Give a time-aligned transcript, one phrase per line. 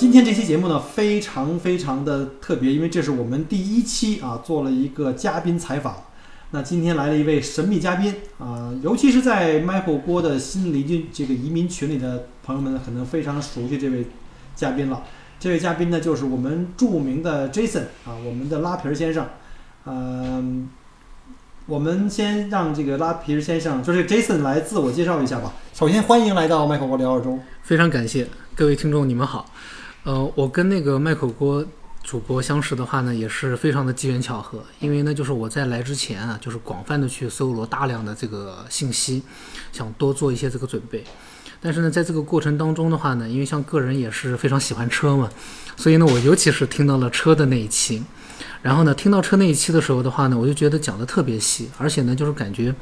[0.00, 5.94] 今天这期节目呢非常非常的特别，因为这是我们第一期啊，做了一个嘉宾采访。
[6.52, 14.06] 那今天来了一位神秘嘉宾啊，尤其是在麦克郭的新邻居这个移民群里的朋友们，可能非常熟悉这位
[14.56, 15.02] 嘉宾了。
[15.38, 19.28] 这位嘉宾呢，就是我们著名的 Jason 啊，我们的拉皮儿先生。
[19.84, 20.70] 嗯、
[21.66, 25.52] 我们先让这个拉皮儿先生，就是 Jason 来自我介绍一下吧。
[25.74, 27.38] 首先欢迎来到麦克郭聊二中。
[27.62, 29.44] 非常感谢各位听众，你们好。
[30.02, 31.64] 呃，我跟那个麦口锅
[32.02, 34.64] 主播相识的话呢，也是非常的机缘巧合。
[34.78, 39.22] 因为呢，就是我在来之前啊，就是广泛的去搜罗大量的这个信息，
[39.72, 41.04] 想多做一些这个准备。
[41.60, 45.28] 但是呢，在这个过程当中的话呢，因为像个人也是非常喜欢车嘛，
[45.76, 48.02] 所以呢，我尤其是听到了车的那一期。
[48.62, 52.74] 然后呢，听到车那一期的时候的话呢，我就觉得讲的特别细，而且呢，就是感觉，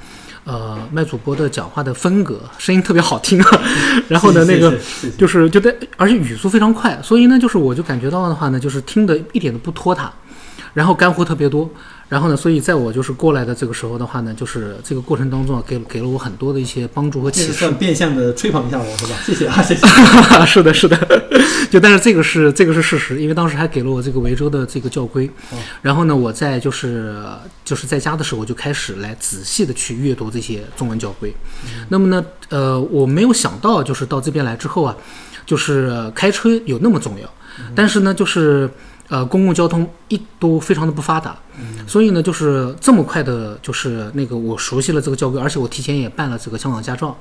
[0.44, 3.62] 呃，麦主播的讲话的风格，声音特别好听啊。
[4.08, 4.76] 然后呢，那个
[5.16, 10.12] 就是就在，而且语速非常快，所以呢，就是我就感觉到的话呢，就是听得一点都不拖沓，
[10.74, 11.70] 然后干货特别多。
[12.08, 17.52] 然后呢，所以在我就是过来的这个时候的话呢，就是这个过程当中啊，给给了我很多的一些帮助和启示。
[17.52, 19.14] 算变相的吹捧一下我是吧？
[19.26, 19.86] 谢谢啊，谢谢。
[20.46, 20.96] 是的，是的，
[21.70, 27.22] 就但是这个是这个是事实，因为当时还给了我这个维州的这个教规，哦然后呢，我在就是
[27.64, 31.34] 就是在家的时候，我就开始来仔细的去阅读这些中文教规。
[31.90, 34.96] 那么呢，呃，我没有想到就是到这边来之后啊，
[35.44, 37.28] 就是呃开车有那么重要，
[37.74, 38.70] 但是呢，就是
[39.08, 41.36] 呃公共交通一都非常的不发达，
[41.86, 47.16] 所以呢，就是这么快的，就是那个我熟悉了这个交规，而且我提前也办了这个香港驾照，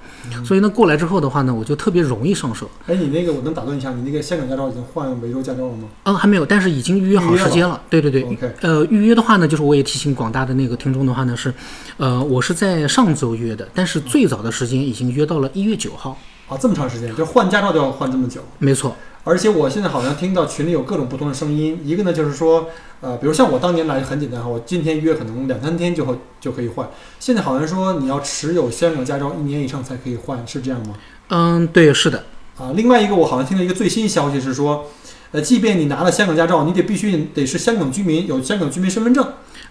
[0.46, 2.70] 所以呢过来之后的话呢，我就特别容易上手。
[2.88, 5.88] 哎，你那个我能打断一下，你那个香港驾照已经换维州驾照了吗？
[6.04, 7.82] 嗯，还没有，但是已经预约好时间了。
[7.90, 11.54] 对对对 OK 呃，预约的话呢，就是我也提醒广大的那个听众的话呢是，
[11.98, 16.18] 呃，我是在上周约的，但是最早的时间已经约到了一月九号。
[16.48, 18.42] 啊，这么长时间，就换驾照都要换这么久。
[18.60, 18.96] 没错，
[19.28, 22.70] 而且我现在好像听到群里有各种不同的声音，一个呢就是说，
[23.02, 26.90] 呃，比如像我当年来很简单哈，我今天约可能两三天就会就可以换。
[27.20, 30.96] 现在好像说你要持有香港驾照一年以上才可以换，是这样吗？
[31.30, 32.24] 嗯，对，是的，
[32.58, 34.86] 啊，另外一个我好像听到一个最新消息是说，
[35.32, 39.28] 呃，即便你拿了香港驾照，你得必须得是香港居民，有香港居民身份证。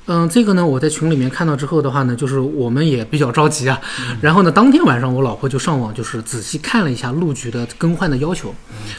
[0.09, 3.81] 嗯，这个呢，我在群里面看到之后的话呢，就是我们也比较着急啊。
[4.21, 8.55] 然后呢，当天晚上我老婆就上网就是仔细看了一下路局的更换的要求，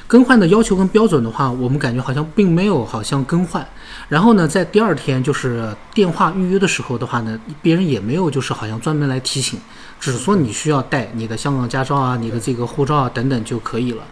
[0.06, 3.66] 更换的要求跟标准的话，我们感觉好像并没有好像更换。
[4.10, 9.58] 然后呢，在第二天就是电话预约的时候的话呢，别人也没有就是好像专门来提醒，
[10.02, 14.04] 只是说你需要带你的香港驾照啊、你的这个护照啊等等就可以了。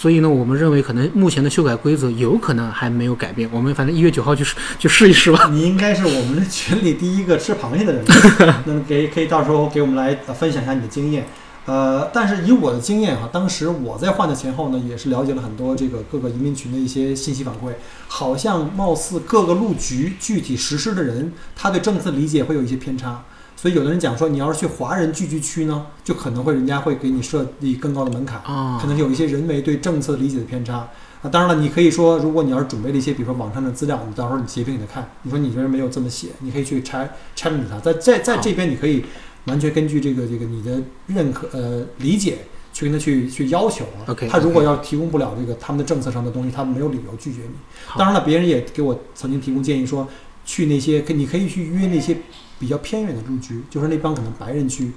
[0.00, 5.48] 所以呢，我们认为可能目前的修改规则有可能还没有改变，我们反正一月九号去试去试一试吧。
[5.50, 8.04] 你应该是我们群里第一个吃螃蟹的人，
[8.64, 11.26] 那么给可以到时候给我们来呃分享一下你的经验。
[11.66, 17.72] 呃，但是以我的经验哈，当时我在换的前后呢，也是了解了很多这个各个移民群的一些信息反馈，
[18.06, 23.24] 好像貌似各个路局具体实施的人，他对政策理解会有一些偏差。
[23.60, 30.88] 所以有的人讲说，你要是去华人聚居区呢，就可能会人家会给你设立更高的门槛，啊可能有一些人为对政策理解的偏差。
[31.20, 39.04] 啊，当然了，你可以说，如果你要是准备了一些，比如说网上的资料，你到时候你截屏给他看，你说你这人没有这么写，你可以去 cha- challenge 他，在在在这边你可以
[39.46, 42.38] 完全根据这个这个你的认可呃理解
[42.72, 44.06] 去跟他去去要求啊。
[44.06, 47.56] OK，他如果要提供不了这个他们的政策上的东西，他们没有理由拒绝你。
[47.98, 50.06] 当然了，别人也给我曾经提供建议说，
[50.48, 52.16] 去那些可你可以去约那些
[52.58, 54.90] 比较偏远的路局，就是那帮可能白人区。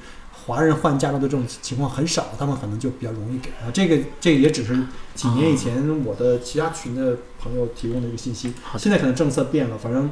[0.43, 3.69] 华人换驾照的这种情况很少，他们可能就比较容易给啊。
[3.71, 4.75] 这个这个也只是
[5.13, 8.51] 几年以前我的其他群的朋友提供的一个信息。
[8.79, 10.09] 现在可能政策变了，反正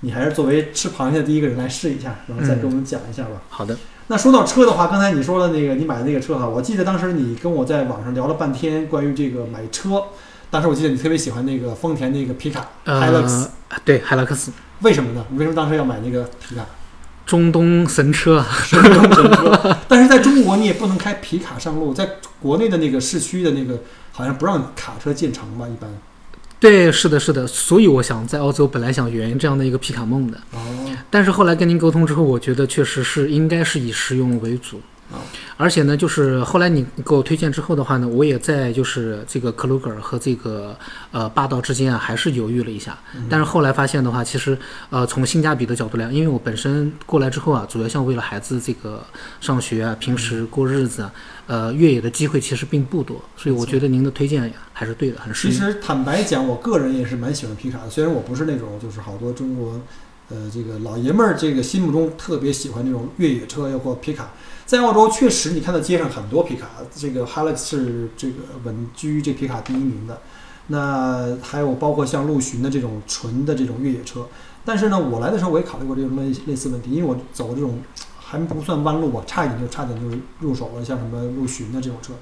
[0.00, 3.42] 你还是作为吃螃蟹的第一个人来试一下，然后再嗯给我们讲一下吧。
[3.50, 10.04] 好的，那说到车的话，刚才你说的那个你买的那个车哈，我记得当时你跟我在网上聊了半天关于这个买车，
[10.50, 14.50] 当时我记得你特别喜欢那个丰田那个皮卡 Hilux，、呃，对，海拉克斯，
[14.80, 15.24] 为什么呢？
[15.30, 16.64] 你为什么当时要买那个皮卡？
[17.24, 22.08] 中东神车啊，神东神车， 但是在中国你也不能开皮卡上路，在
[22.40, 23.80] 国内的那个市区的那个
[24.12, 25.66] 好像不让卡车进城吧？
[25.66, 25.90] 一般。
[26.60, 30.58] 对，是的，是的，所以我想在澳洲本来想圆这样的一个皮卡梦的，哦，
[31.10, 34.80] 但是后来跟您沟通之后，我觉得确实是应该是以实用为主。
[35.12, 35.22] 啊
[35.56, 40.76] 而且呢，就是后来你给我推荐之后的话呢，我也在就是这个克鲁格尔和这个
[41.12, 42.98] 呃霸道之间啊，还是犹豫了一下。
[43.30, 44.58] 但是后来发现的话，其实
[44.90, 49.02] 呃从性价比的角度来，因为我本身过来之后啊，主要像为了孩子这个
[49.40, 51.12] 上学啊，平时过日子啊，
[51.46, 55.54] 呃越野的机会其实并不多，所以我觉得您的推荐还是对的，很适应。
[55.54, 59.80] 其实坦白讲，我个人也是蛮喜欢皮卡的，虽然我不是那种就是好多中国，
[60.28, 64.32] 呃，这个老爷们儿这个心目中特别喜欢那种越野车，包括皮卡。
[64.66, 68.34] 在澳洲确实，你看到街上很多皮卡，这个 Hilux 是这个
[68.64, 70.20] 稳居这皮卡第一名的。
[70.66, 74.26] 那还有包括像陆巡的这种纯的这种越野车，
[74.64, 77.78] 但是呢，我来的时候我也考虑过这种类类似问题，因为我走这种
[78.18, 82.12] 还不算弯路吧，差一点就差点就入手了，像什么陆巡的这种车。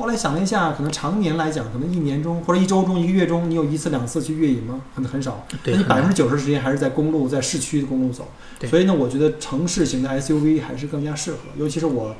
[0.00, 4.80] 后来想了一下，可能常年来讲，可能一年中或者一周中、一个月中，你有一次两次去越野吗？
[4.94, 5.46] 可能很少。
[5.62, 8.26] 对，那你百分之九十时间还是在公路、在市区的公路走。
[8.66, 12.16] 所以呢，我觉得城市型的 SUV 还是更加适合，尤其是我，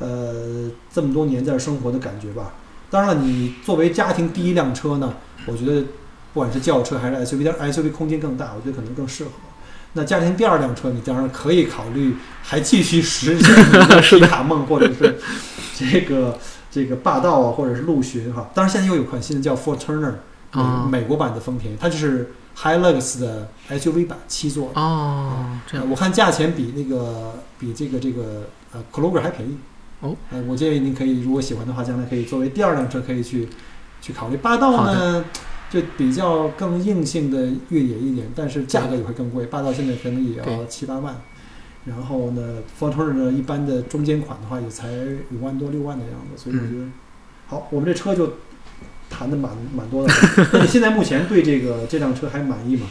[0.00, 2.54] 呃，这么多年在这生活的感觉吧。
[2.90, 5.14] 当然了，你作为家庭第一辆车呢，
[5.46, 5.82] 我觉得
[6.34, 9.30] 不管是轿车还是 SUV，但是 SUV 空间更大，我觉得可能更适合。
[9.92, 13.54] 那家庭第二辆车，你当然可以考虑还继续实现
[14.02, 15.16] 皮卡梦，或者是
[15.76, 16.36] 这个
[16.70, 18.50] 这个霸道啊，或者是陆巡哈。
[18.54, 20.14] 当然，现在又有款新的叫 Fortuner，
[20.52, 24.70] 美啊美国版的丰田，它就是 Hilux 的 SUV 版，七座。
[24.74, 29.56] 哦，这样呃我看价钱比那个比这个这个呃 c l o g e r 还便宜。
[30.00, 33.48] 哦，呃，我建议您可以，如果喜欢的话，将来可以作为第二辆车可以去
[34.00, 34.36] 去考虑。
[34.38, 35.24] 霸道呢，
[35.68, 39.44] 就比较更硬性的越野一点，但是价格也会更贵。
[39.46, 41.20] 霸道现在可能也要七八万。
[41.84, 44.88] 然后呢，Fortuner 呢，一般的中间款的话也才
[45.32, 46.86] 五万多六万的样子，所以我觉得，
[47.46, 48.34] 好，我们这车就
[49.08, 50.12] 谈的蛮蛮多的。
[50.52, 52.86] 那你现在目前对这个这辆车还满意吗？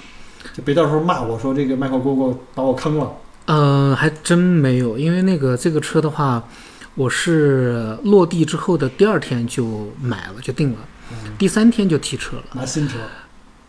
[0.54, 3.12] 就别到时候骂我说这个 Michael Gogo 把我坑了。
[3.46, 6.44] 呃，还真没有，因为那个这个车的话，
[6.96, 10.78] 我是落地之后的第二天就买了，就定了，
[11.12, 12.98] 嗯，第三天就提车了，拿新车，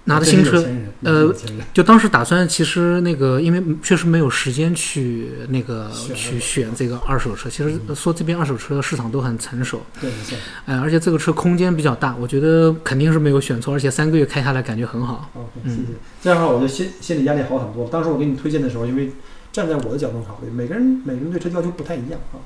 [0.05, 0.65] 拿的新车。
[1.03, 1.33] 呃
[1.73, 7.49] 就当时打算，其实那个因为确实没有时间去那个选去选这个二手车。
[7.49, 10.37] 其实说这边二手车市场都很成熟，对，没错。
[10.67, 15.31] 哎，而且这个车空间比较大，我觉得肯定是没有选错，而且三个月开下来感觉很好。
[15.35, 15.89] OK，嗯谢谢。
[16.23, 17.89] 这样的话，我就心心理压力好很多。
[17.89, 19.13] 当时我给你推荐的时候，因为
[19.53, 22.37] 站在我的角度考虑，每个人每个人对车要求不太一样啊。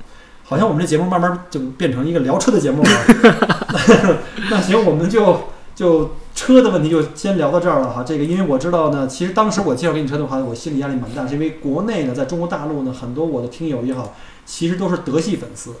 [0.43, 2.89] 好像我们这节目慢慢就变成一个聊车的节目了。
[4.49, 8.03] 那行，我们就就车的问题就先聊到这儿了哈。
[8.03, 15.71] 这个因为我知道呢，其实当时我介绍给你车的话，我心理压力蛮大，是因为国内呢，在中国大陆呢，很多我的听友也好，其实都是德系粉丝。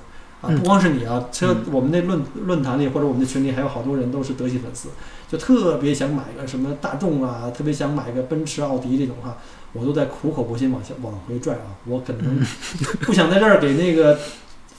[0.41, 4.89] 啊，嗯不光是你啊，车嗯我们那论论坛里或者我们的群里还有好多人都是德系粉丝，
[5.29, 9.37] 就特别想买个什么大众啊，特别想买个奔驰、奥迪这种哈，
[9.71, 11.79] 我都在苦口婆心往下往回拽啊。
[11.85, 12.45] 我可能
[13.01, 14.19] 不想在这儿给那个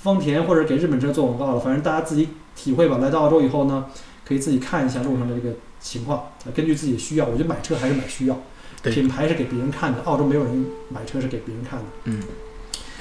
[0.03, 2.99] 丰田或者给日本车做广告了，反正大家自己体会吧。
[2.99, 3.87] 来到澳洲以后呢，
[4.27, 7.27] 可以自己看一下路上的这个情况，呃根据自己的需要。
[7.27, 8.41] 我觉得买车还是买需要，
[8.83, 11.85] 品牌是给别人看的，澳洲没有人买车是给别人看的。
[12.05, 12.23] 嗯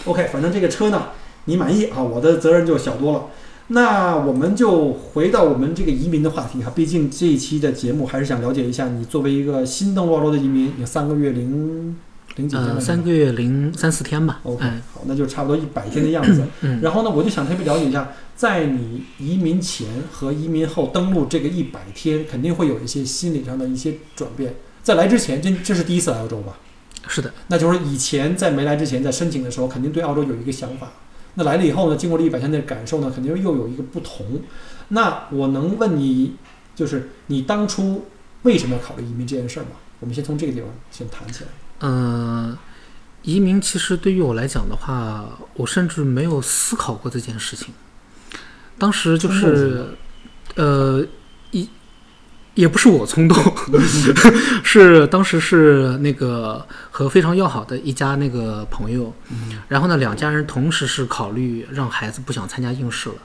[0.05, 1.09] OK，反正这个车呢，
[1.45, 3.25] 你满意啊，我的责任就小多了。
[3.69, 11.97] 那我们就回到我们这个移民的话题哈，毕竟这一期的节目还是想了解一下你作为一个新登陆澳洲的移民，有三个月零
[12.35, 14.39] 零几天三个月零三四天吧。
[14.43, 16.45] OK，哎，好，那就差不多一百天的样子。
[16.61, 24.55] 嗯，然后呢，我就想特别了解一下，在你移民前和移民后登陆这个一百天，肯定会有一些心理上的一些转变。
[24.83, 26.57] 在来之前，这这是第一次来澳洲吧？
[27.07, 30.91] 是的，那就是以前在没来之前，在申请的时候，肯定对澳洲有一个想法。
[31.35, 34.41] 那来了以后呢，经过这一百天的感受呢，肯定又有一个不同。
[34.89, 36.35] 那我能问你，
[36.75, 38.05] 就是你当初
[38.43, 39.71] 为什么要考虑移民这件事儿吗？
[39.99, 41.49] 我们先从这个地方先谈起来。
[41.79, 42.57] 呃，
[43.23, 47.73] 移民其实对于我来讲的话，我甚至没有思考过这件事情。
[48.77, 49.85] 当时就是是，
[50.55, 51.05] 呃，
[51.51, 51.69] 一
[52.53, 53.37] 也不是我冲动，
[54.63, 63.15] 是当时是那个和非常要好的一家那个朋友，嗯然后呢，两家人同时是考虑让孩子不想参加应试了。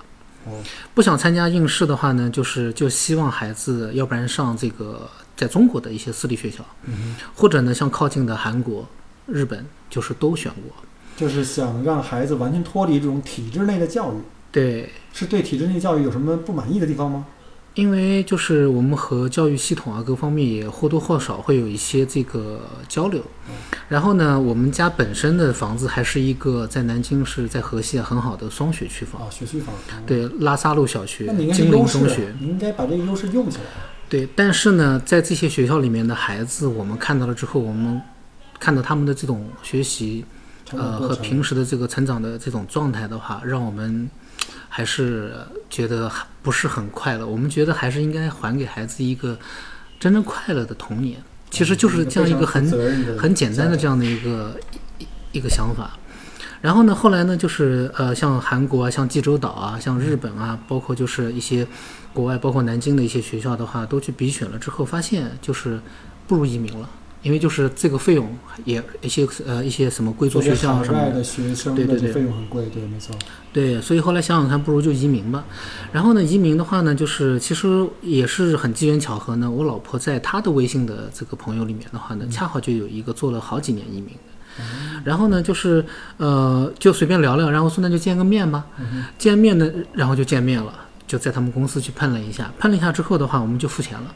[0.46, 0.58] 哦，
[0.94, 5.08] 不想参加应试的话呢，就是就希望孩子要不然上这个
[5.40, 8.86] 在中国的一些私立学校，嗯或者呢像靠近的韩国、
[9.26, 10.70] 日本，就是都选过。
[11.16, 14.16] 就是想让孩子完全脱离这种体制内的教育，
[14.52, 17.24] 对，是对体制内教育有什么不满意的地方吗？
[17.74, 23.22] 因为就是我们和教育系统啊各方面也或多或少会有一些这个交流。
[23.88, 29.74] 然后呢，我们家本身的房子还是一个在南京市在河西啊很好的双学区房，啊，学区房。
[29.74, 33.64] 哦，对，拉萨路小学金陵中学。，你应该把这个优势用起来。
[34.10, 38.02] 对，但是呢，在这些学校里面的孩子，我们看到了之后，我们
[38.58, 40.24] 看到他们的这种学习
[40.72, 44.10] 呃和平时的这个成长的这种状态的话，让我们
[44.68, 45.32] 还是
[45.70, 47.24] 觉得还不是很快乐。
[47.24, 49.38] 我们觉得还是应该还给孩子一个
[50.00, 51.22] 真正快乐的童年。
[51.48, 52.68] 其实就是这样一个很
[53.16, 54.56] 很简单的这样的一个
[54.98, 55.92] 一一个想法。
[56.60, 61.66] 然后呢，后来呢，就是呃，像韩国啊，像济州岛啊，像日本啊，包括就是一些
[62.12, 65.80] 国外，包括南京的一些学校的话，都去比选了之后，发现就是
[66.26, 66.88] 不如移民了，
[67.22, 73.14] 因为就是这个费用也一些呃一些什么贵族学校什么的，的学生对对对费用很贵，对，没错。
[73.52, 75.44] 对，所以后来想想看，不如就移民吧。
[75.92, 79.50] 然后呢，移民的话呢，就是其实也是很机缘巧合呢。
[79.50, 84.64] 我老婆在她的微信的这个朋友里面的话呢，恰好就有一个做了好几年移民的。
[85.04, 85.82] 然后呢，就是
[86.18, 88.66] 呃，就随便聊聊，然后说那就见个面吧。
[89.16, 90.72] 见面呢，然后就见面了，
[91.10, 92.52] 就在他们公司去碰了一下。
[92.60, 94.14] 碰了一下之后的话，我们就付钱了。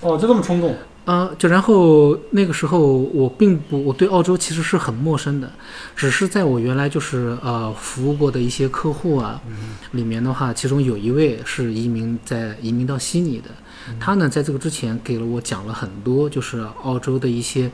[0.00, 0.74] 哦，就这么冲动，
[1.04, 5.48] 呃，就然后那个时候我并不，我对澳洲其实是很陌生的，
[5.94, 9.40] 只是在我原来就是呃服务过的一些客户啊，
[9.92, 13.50] 里面的话，其中有一位是移民在移民到悉尼的，
[14.00, 17.70] 他呢在这个之前给了我讲了很多，就是澳洲的一些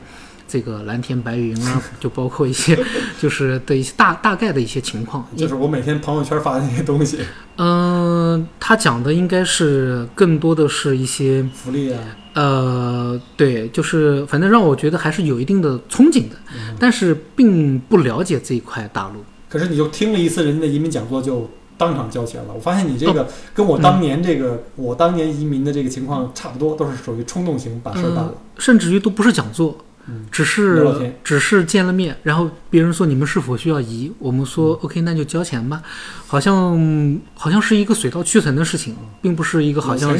[0.47, 2.77] 这个蓝天白云啊， 就包括一些
[3.19, 7.21] 就是的一些大大概的一些情况，就是我每天朋友圈发的那些东西，
[7.57, 8.08] 嗯、
[8.59, 11.43] 他讲的应该是更多的是一些。
[11.53, 11.99] 福利啊，
[12.33, 16.35] 呃，对，就是反正让我觉得还是有一定的憧憬的，
[16.79, 19.23] 但是并不了解这一块大陆。
[19.49, 22.53] 可是你就听了一次人家的移民讲座，就当场交钱了。
[22.53, 28.33] 我发现你这哦个跟我嗯当年这个、我当年移民的这个情况差不多，都是属于冲动型把事儿办了。
[28.57, 29.77] 甚至于都不是讲座，
[30.07, 34.79] 嗯只是只是见了面，然后别人说你们是否需要移，我们说嗯。
[34.81, 35.83] OK，那就交钱吧，
[36.25, 40.17] 好像好像是一个水到渠成的事情，并不是一个好像不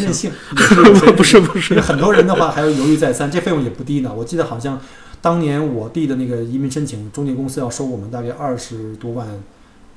[1.24, 4.14] 是 不是，很多人的话还要犹豫再三，这费用也不低呢。
[4.16, 4.80] 我记得好像
[5.22, 9.28] 当年我弟的那个移民申请，中介公司要收我们大概二十多万，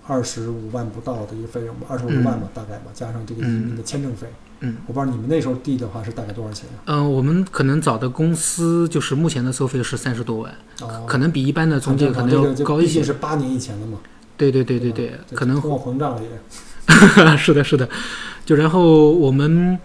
[0.06, 4.26] 二十五万不到的一个费用吧，二十五万吧，大概吧，加上这个移民的签证费。
[4.30, 4.51] 嗯，
[4.86, 6.94] 我不知道你们那时候弟的话是大概多少钱啊？
[6.94, 13.02] 嗯、我们可能找的公司就是目前的收费是三十多万，哦，可能比一般的中介可能这要高一些。
[13.02, 13.98] 是八年以前的嘛。
[14.36, 16.28] 对对对对吧对，可能通货膨胀了也。
[17.36, 17.88] 是的，是的，
[18.44, 19.78] 就然后我们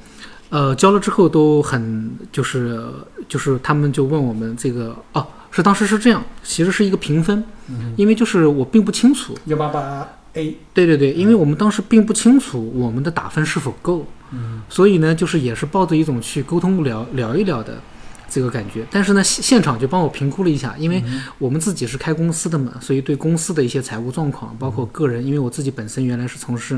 [0.50, 2.81] 呃交了之后都很就是
[3.27, 17.82] 就是他们就问我们这个哦是当时是这样，其实是一个评分，嗯，因为就是我并不清楚，幺八八 A，对对对，因为我们当时并不清楚我们的打分是否够，嗯，所以呢就是也是抱着一种去沟通聊聊一聊的。
[18.29, 21.01] 这个感觉，但是呢，现现场就帮我评估了一下，因为
[21.38, 26.77] 我们自己是开公司的嘛，所以对公司的一些财务状况，包括个人，因为我自己本身原来是从事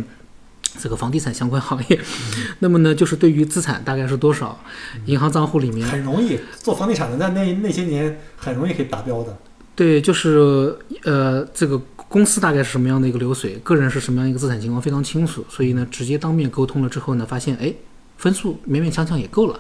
[0.78, 2.00] 这个房地产相关行业，
[2.60, 4.60] 那么呢，就是对于资产大概是多少，
[5.08, 9.36] 银行账户里面，很容易做房地产的，那那那些年很容易可以达标的。
[9.76, 17.72] 对，就是呃，这个公司大概是什么样的一个流水，个人是什么样一个资产情况非常清楚，所以呢，直接当面沟通了之后呢，发现哎，
[18.18, 19.60] 分数勉勉强强也够了，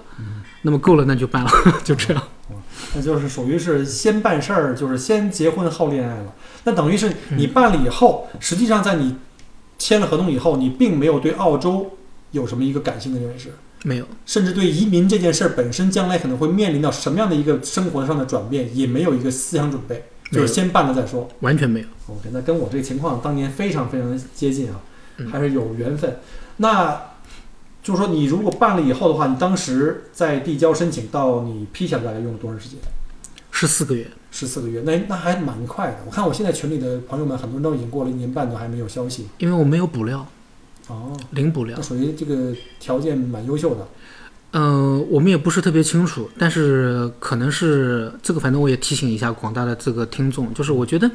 [0.63, 1.51] 那么够了那就办了，
[1.83, 2.23] 就这样。
[2.95, 6.33] 那就是属于是先办事儿，就是先结婚后恋爱了。
[6.63, 9.15] 那等于是你办了以后，实际上在你
[9.77, 11.97] 签了合同以后，你并没有对澳洲
[12.31, 13.53] 有什么一个感性的认识，
[13.83, 21.27] 没有，甚至对移民这件事儿本身将来可能会面临到什么样的一个生活上的转变，也没有一个思想准备，就是先办了再说。
[21.41, 21.87] 完全没有。
[22.07, 24.81] OK，那跟我这个情况当年非常非常接近啊，
[25.17, 26.19] 嗯还是有缘分。
[26.57, 27.01] 那
[27.81, 32.77] 就是说，你如果办了以后的话，你当时在递交申请到你批下来大概用了多长时间？
[33.51, 35.97] 十四个月，十四个月，那那还蛮快的。
[36.05, 39.27] 我看我现在群里的朋友们，很多人都已经过了一年半都还没有消息。
[39.37, 40.25] 因为我没有补料，
[40.87, 41.83] 哦，零补料那。
[41.83, 43.87] 属于这个条件蛮优秀的。
[44.51, 51.09] 嗯、我们也不是特别清楚，但是可能是这个，反正我也提醒一下广大的这个听众，就是我觉得，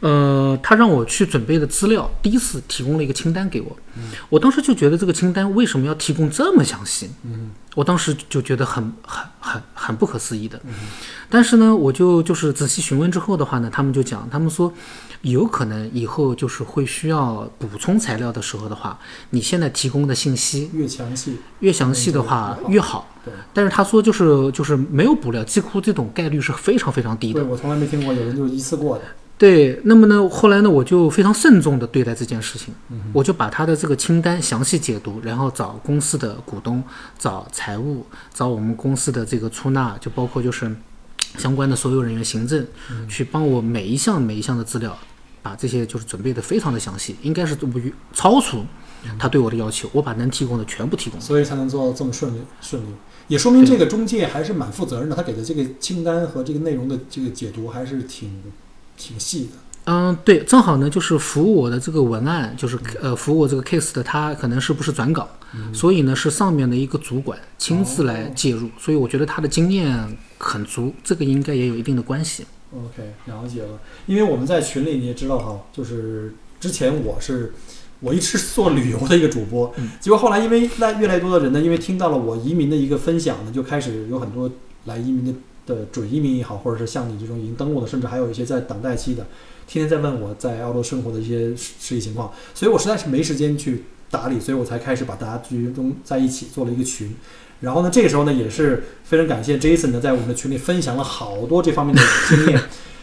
[0.00, 3.76] 呃，他让我去准备的资料，第一次提供了一个清单给我，
[4.28, 7.10] 我当时就觉得这个清单为什么要提供这么详细？
[7.24, 10.60] 嗯我当时就觉得很很很很不可思议的，
[11.28, 14.72] 但是呢，我就就是仔细询问之后的话呢，他们就讲，他们说
[15.22, 18.98] 有可能以后就是会需要补充材料的时候的话，
[19.30, 23.06] 你现在提供的信息越详细，越详细的话嗯越好。
[23.22, 27.40] 对但是他说就是就是没有补料，几乎这种概率是非常非常低的。
[27.40, 29.04] 对我从来没听过有人就一次过的。
[29.40, 36.84] 对，那么呢，后来呢，我就非常慎重的对待这件事情，嗯我就把他的这个清单详细解读，然后找公司的股东、
[37.18, 38.04] 找财务、
[38.34, 40.70] 找我们公司的这个出纳，就包括就是
[41.38, 43.08] 相关的所有人员、行政，嗯。
[43.08, 44.94] 去帮我每一项每一项的资料，
[45.40, 48.62] 把这些就是准备的非常的详细，应该是不于超出
[49.18, 51.18] 他对我的要求，我把能提供的全部提供。
[51.18, 52.86] 所以才能做到这么顺利顺利，
[53.28, 58.42] 也说明这个中介还是蛮负责任的，他给的这个清单和这个内容的这个解读还是挺
[59.00, 59.50] 挺细的。
[59.86, 65.26] 嗯，对，正好呢，就是服务我的这个文案，就是呃，服务我这个 case 的，他可能是不是转岗，
[65.72, 72.44] 所以呢，是上面的一个主管亲自来介入，所以我觉得他的经验很足，这个应该也有一定的关系。
[72.72, 73.80] OK，了解了。
[74.06, 77.52] 因为我们在群里你也知道哈，就是之前我是
[78.00, 84.48] 我一直是做旅游的一个主播，嗯结果后来因为来越来越多的人呢，因为听到了我移民的一个分享呢，就开始有很多
[84.84, 85.32] 来移民的
[85.70, 89.24] 的准移民也好，或者是像你这种已经登陆的，甚至还有一些在等待期的，
[89.68, 97.14] 天天在问我在澳洲生活的一些实际情况，所以我实在是没时间去打理，所以我才开始把大家集中在一起做了一个群。
[97.60, 102.60] 然后呢，这个时候呢，也是非常感谢 Jason 呢，在我们的群里分享了好多这方面的经验。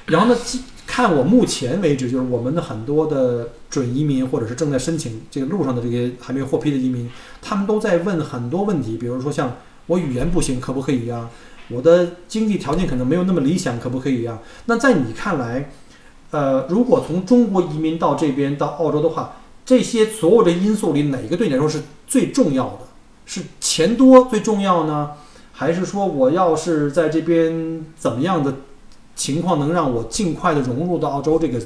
[0.08, 0.40] 然后呢，
[0.86, 7.10] 看我目前为止，就是我们的很多的准移民或者是正在申请这个路上的这些还没有获批的移民，
[7.42, 11.30] 他们都在问很多问题，比如说像我语言不行，可不可以呀？
[11.70, 14.40] 我的经济条件可能没有那么理想，可不可以呀？
[14.66, 15.70] 那在你看来，
[16.32, 22.80] 呃，如果从中国移民到这边到澳洲的话，这些所有的因素里，哪一个对你来说是最重要的？
[23.26, 25.12] 是钱多最重要呢，
[25.52, 28.54] 还是说我要是在这边怎么样的
[29.18, 31.60] 情况能让我尽快的融入到澳洲这个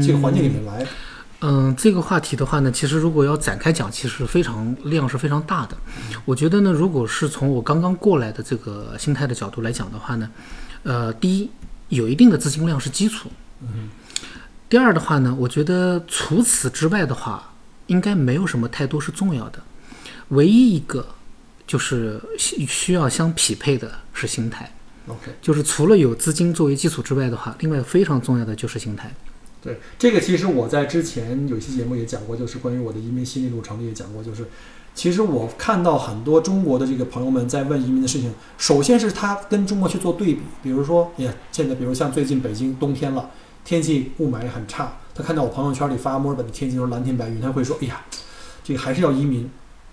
[0.00, 0.82] 这个环境里面来？
[0.82, 0.86] 嗯，
[1.76, 5.76] 这个话题的话呢，其实如果要展开讲，其实非常量是非常大的。
[6.24, 10.30] 我觉得呢，如果是从我刚刚过来的这个心态的角度来讲的话呢，
[10.82, 11.50] 呃，第一，
[11.88, 13.30] 有一定的资金量是基础。
[13.62, 13.88] 嗯
[14.68, 17.52] 第二的话呢，我觉得除此之外的话，
[17.88, 19.60] 应该没有什么太多是重要的。
[20.28, 21.04] 唯一一个
[21.66, 24.72] 就是需需要相匹配的是心态
[25.08, 29.12] ，，OK，就是除了有资金作为基础之外的话，另外非常重要的就是心态。
[29.62, 34.46] 对这个其实我在之前有一期节目也讲过，就是关于我的移民心理路程里也讲过，就是
[34.94, 43.30] 其实我看到很多中国的这个朋友们在问移民的事情，首先是他跟中国去做对比，比如说，哎呀，现在比如像最近北京冬天了，
[43.64, 48.04] 天气雾霾很差，他看到我朋友圈里发墨尔本的天气都是蓝天白云，他会说，哎呀，
[48.64, 49.48] 这个还是要移民。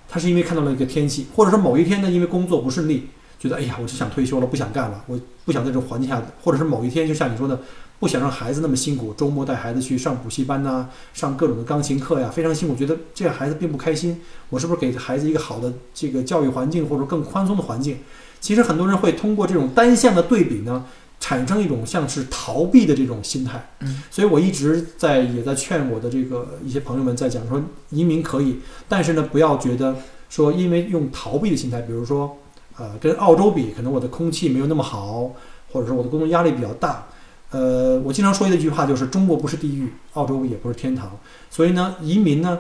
[0.10, 7.60] 他是因为看到了一个天气，或者说某一天呢，因为工作不顺利，觉得哎呀，我就想退休了，不想干了，我不想在这种环境下，或者是某一天，就像你说的，
[8.00, 14.21] 不想让孩子那么辛苦，周末带孩子去上补习班呐、上各种的钢琴课呀，非常辛苦，觉得这样孩子并不开心。
[14.50, 17.97] 我是不是给孩子一个好的这个教育环境，或者更宽松的环境？
[18.39, 20.86] 其实很多人会通过这种单向的对比呢，
[21.19, 23.69] 产生一种像是逃避的这种心态。
[23.80, 29.95] 嗯，所以我一直在也在劝我的这个一些朋友们在讲说，移民可以，但是呢，不要觉得
[30.30, 32.38] 说因为用逃避的心态，比如说，
[32.77, 35.31] 呃，跟澳洲比，可能我的空气没有那么好，
[35.71, 37.05] 或者说我的工作压力比较大。
[37.49, 41.17] 呃，我经常说的一句话就是：中国不是地狱，澳洲也不是天堂。
[41.49, 42.59] 所以呢，移民呢，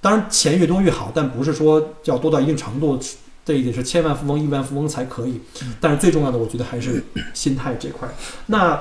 [0.00, 2.98] 当然钱越多越好，但不是说要多到一定程度，
[3.44, 5.40] 这一点是千万富翁、亿万富翁才可以。
[5.80, 7.04] 但是最重要的，我觉得还是
[7.34, 8.08] 心态这块。
[8.46, 8.80] 那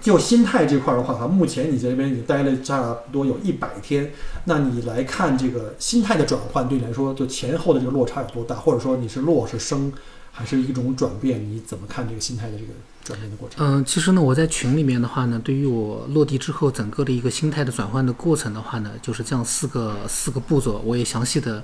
[0.00, 4.10] 就心态这块的话，哈，目前你在这边已经待了差不多有一百天，
[4.46, 8.56] 那你来看这个心态的转换，对你来说，就前后的这个落差有多大？
[8.56, 9.92] 或者说你是落是升，
[10.32, 11.46] 还是一种转变？
[11.46, 12.72] 你怎么看这个心态的这个
[13.04, 13.64] 转变的过程？
[13.64, 21.62] 嗯，其实呢，我在群里面的话呢，对于我落地之后整个的一个心态的转换的过程的话呢，就是这样四个四个步骤，我也详细的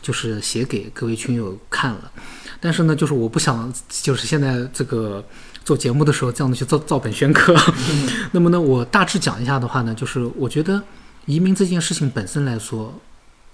[0.00, 2.12] 就是写给各位群友看了。
[2.60, 5.22] 但是呢，就是我不想就是现在这个
[5.64, 7.54] 做节目的时候这样的去照照本宣科。
[8.32, 10.82] 那么呢，我大致讲一下的话呢，就是我觉得
[11.26, 13.00] 移民这件事情本身来说，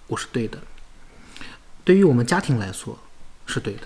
[0.09, 0.59] 我是对的。
[1.85, 2.99] 对于我们家庭来说
[3.47, 3.83] 是对的。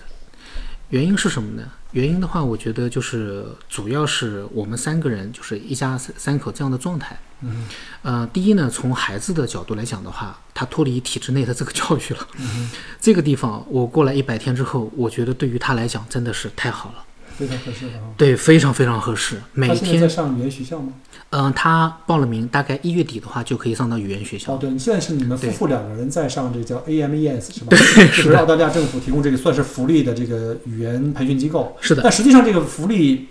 [0.89, 1.67] 原因是什么呢？
[1.91, 7.17] 原因的话，我觉得就是主要是我们三个人就是一家三三口这样的状态。
[7.41, 7.67] 嗯
[8.01, 12.27] 呃，第一呢，从孩子的角度来讲的话，他脱离体制内的这个教育了。
[12.37, 12.69] 嗯
[13.01, 17.04] 这个地方我过来一百天之后，我觉得对于他来讲真的是太好了，
[17.37, 18.03] 非常合适的啊。
[18.17, 19.41] 对，非常非常合适。
[19.53, 20.93] 每他现在在，上语言学校吗？
[21.31, 24.53] 嗯、他报了名，大概一月底的话就可以上到语言学校。
[24.53, 27.67] 哦，对，你现在是你们夫妇两个人在上这个叫 AMES 是吧？
[27.69, 31.75] 对，是澳大利亚政府提供这个算是福利的这个语言培训机构。
[31.81, 33.27] 是的，但实际上这个福利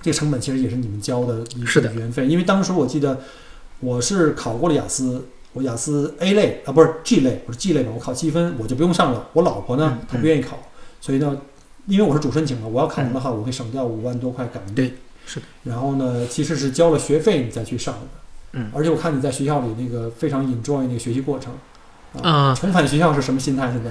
[0.00, 3.20] 这个成本其实也是你们交的一是的个语言费，因为当时我记得
[3.80, 9.28] 我是考过了雅思，我雅思 A 类啊不是 G 类，我是 G 类嘛，我考七分我就不用上了。
[9.34, 10.58] 我老婆呢嗯，她不愿意考，
[11.00, 11.36] 所以呢，
[11.86, 14.72] 因为我是主申请嘛，我要考完的话，我会省掉五万多块港币。
[14.74, 14.94] 对
[15.26, 15.46] 是的。
[15.64, 18.00] 然后呢，其实是交了学费你再去上的。
[18.56, 21.52] 嗯而且我看你在学校里那个非常 enjoy 那个学习过程。
[22.22, 23.70] 啊重返学校是什么心态？
[23.72, 23.90] 现在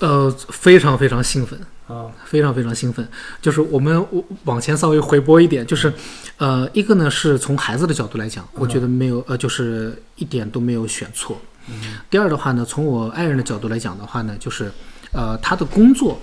[0.00, 1.58] 呃，非常非常兴奋。
[1.88, 3.06] 啊，非常非常兴奋，
[3.42, 4.06] 就是我们
[4.44, 5.92] 往前稍微回拨一点，就是，
[6.38, 11.36] 呃，一个呢是从孩子的角度来讲，我觉得没有呃，就是一点都没有选错。
[11.68, 11.74] 嗯
[12.08, 14.72] 第二的话呢，从我爱人的角度来讲的话呢，就是，
[15.12, 16.18] 呃，他的工作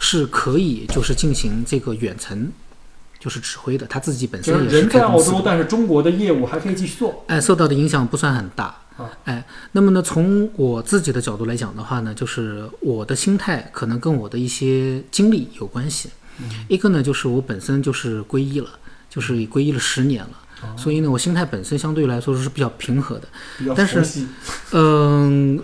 [0.00, 2.50] 是可以就是进行这个远程
[3.20, 4.88] 就是指挥的，他自己本身也是
[5.44, 7.22] 但是中国的业务还可以继续做。
[7.28, 8.64] 哎，受到的影响不算很大
[8.96, 9.10] 啊。
[9.24, 16.08] 哎，那么呢，从我自己的角度来讲的话呢，就是我的心态可能跟我的一些经历有关系。
[16.42, 18.70] 嗯一个呢，就是我本身就是皈依了，
[19.10, 20.30] 就是皈依了十年了，
[20.62, 23.28] 哦所以呢，我心态本身相对来说是比较平和的。
[23.76, 24.24] 但是
[24.72, 25.62] 嗯，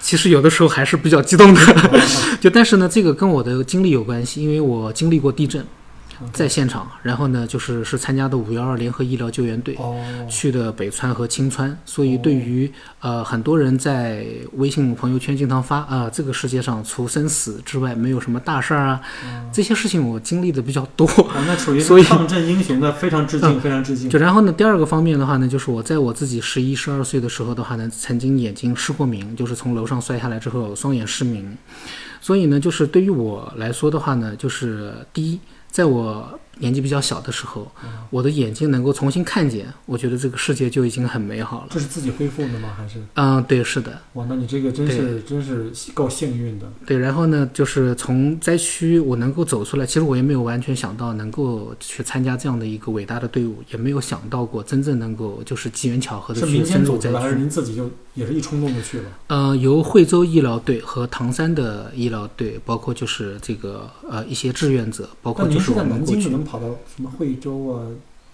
[0.00, 1.60] 其实有的时候还是比较激动的。
[2.40, 5.64] 就但是呢，这个跟我的经历有关系，因为我经历过地震，
[6.32, 9.74] 在现场，然后呢，就是是参加的五幺二联合医疗救援队。
[9.78, 9.96] 哦，
[10.28, 19.00] 去的北川和青川，所以对于呃很多人在微信朋友圈经常发啊、这个世界上除生死之外没有什么大事儿啊，
[19.52, 21.06] 这些事情我经历的比较多。
[21.06, 24.08] 哦那属于 所以抗震英雄的，非常致敬，非常致敬。
[24.08, 31.56] 就然后呢，第二个方面的话呢，就是我在我自己十一、十二岁的时候的话呢，曾经眼睛失过明，就是从楼上摔下来之后双眼失明。
[32.20, 37.70] 所以呢，就是对于我来说的话呢，就是第一，在我年纪比较小的时候，
[38.10, 41.68] 我的眼睛能够重新看见，我觉得这个世界就已经很美好了。
[41.70, 42.74] 这是自己恢复的吗？
[42.76, 43.98] 还是嗯，对，是的。
[44.14, 44.26] 哇？
[44.28, 46.70] 那你这个真是真是够幸运的。
[46.84, 57.40] 对，然后呢，就是从灾区我能够走出来，其实我也没有完全想到能够去参加这样的一个伟大的队伍，也没有想到过真正能够就是机缘巧合的去深入灾间组织的，还是区。
[57.40, 59.04] 您自己就也是一冲动就去了？
[59.28, 67.86] 呃，由惠州医疗队和唐山的医疗队，包括就是这个呃一些志愿者，包括就是我们过去能跑到什么惠州啊？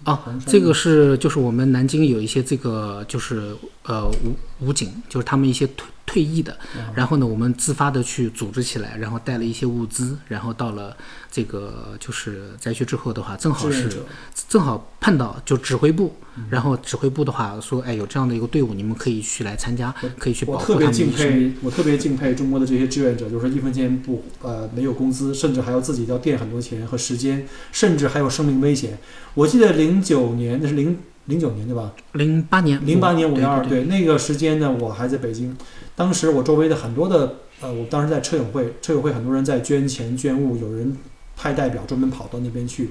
[0.04, 3.56] 啊这个是就是我们南京有一些这个就是
[3.87, 10.96] 呃武武警，就是他们一些退退役的，啊然后呢，我们自发的去组织起来，然后带了一些物资，然后到了
[11.31, 14.03] 这个就是灾区之后的话，正好是
[14.49, 21.12] 正好碰到就指挥部，嗯然后指挥部的话说，哎，有这样的一个队伍，你们可以去来参加，可以去保我护他特别敬。
[21.12, 28.99] 佩，我特别敬佩中国的这些志愿者，就是一分钱不呃没有工资，甚至还要自己要垫很多钱和时间，甚至还有生命危险。
[29.35, 31.92] 我记得零九年，那是零零九年对吧？
[32.12, 35.56] 零八年，零八年五幺二，对对那个时间呢，我还在北京。
[35.94, 40.96] 当时我周围的很多的呃，我当时在车友会，车友会很多人在捐钱捐物，有人
[41.36, 42.90] 派代表专门跑到那边去，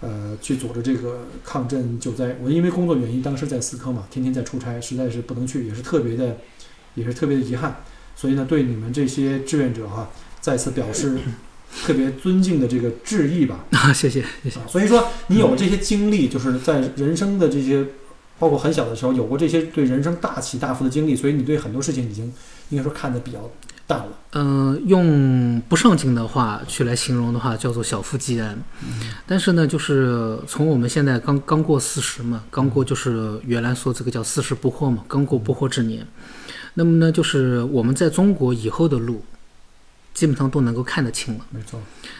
[0.00, 2.36] 呃，去组织这个抗震救灾。
[2.42, 6.38] 我因为工作原因，当时在思科嘛，天天在出差，实在是不能去，也是特别的，
[6.94, 7.76] 也是特别的遗憾。
[8.16, 11.18] 所以呢，对你们这些志愿者哈、再次表示
[11.82, 13.64] 特别尊敬的这个致意吧。
[13.72, 14.58] 啊，谢谢谢谢。
[14.60, 17.84] 啊，所以说你有这些经历，就是在人生的这些，
[18.38, 22.32] 包括很小的时候有过这些对人生大起大伏的经历，所以你对很多事情已经
[22.70, 23.50] 应该说看得比较
[23.86, 24.08] 淡了。
[24.32, 28.58] 嗯、用不上进的话去来形容的话，叫做小富即安。
[29.26, 36.06] 但是呢，就是从我们现在刚刚过四十嘛，刚过就是原来说这个叫四十不惑嘛，刚过不惑之年。
[36.74, 39.22] 那么呢，就是我们在中国以后的路，
[40.14, 41.44] 基本上都能够看得清了。
[41.50, 41.78] 没错，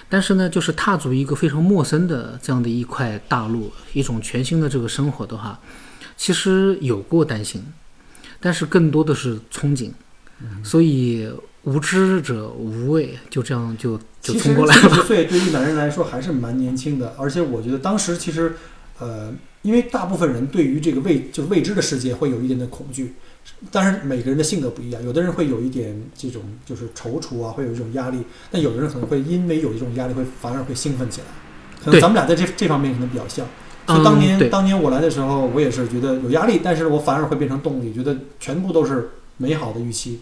[0.09, 5.59] 但是呢，就是踏足一个非常陌生的这样的一块大陆，一种全新的这个生活的话，
[6.17, 7.65] 其实有过担心，
[8.41, 9.91] 但是更多的是憧憬。
[10.63, 14.83] 所以无知者无畏，就这样就就冲过来了。
[14.83, 18.57] 四十岁对于男人来说还是蛮年轻的，而且我觉得当时其实，
[18.99, 23.15] 呃，因为大部分人对于这个未就是未知的世界会有一点的恐惧，
[23.71, 28.19] 当然每个人的性格不一样，有的人会有一点这种就是踌躇啊，会有一种压力，
[28.51, 31.27] 但有的人可能会因为有一种压力会反而会兴奋起来。
[31.83, 33.47] 可能咱们俩在这这方面可能比较像。
[33.87, 40.21] 就当年、嗯，当年我来的时候，我也是觉得有压力，但是我反而会变成动力，觉得全部都是美好的预期。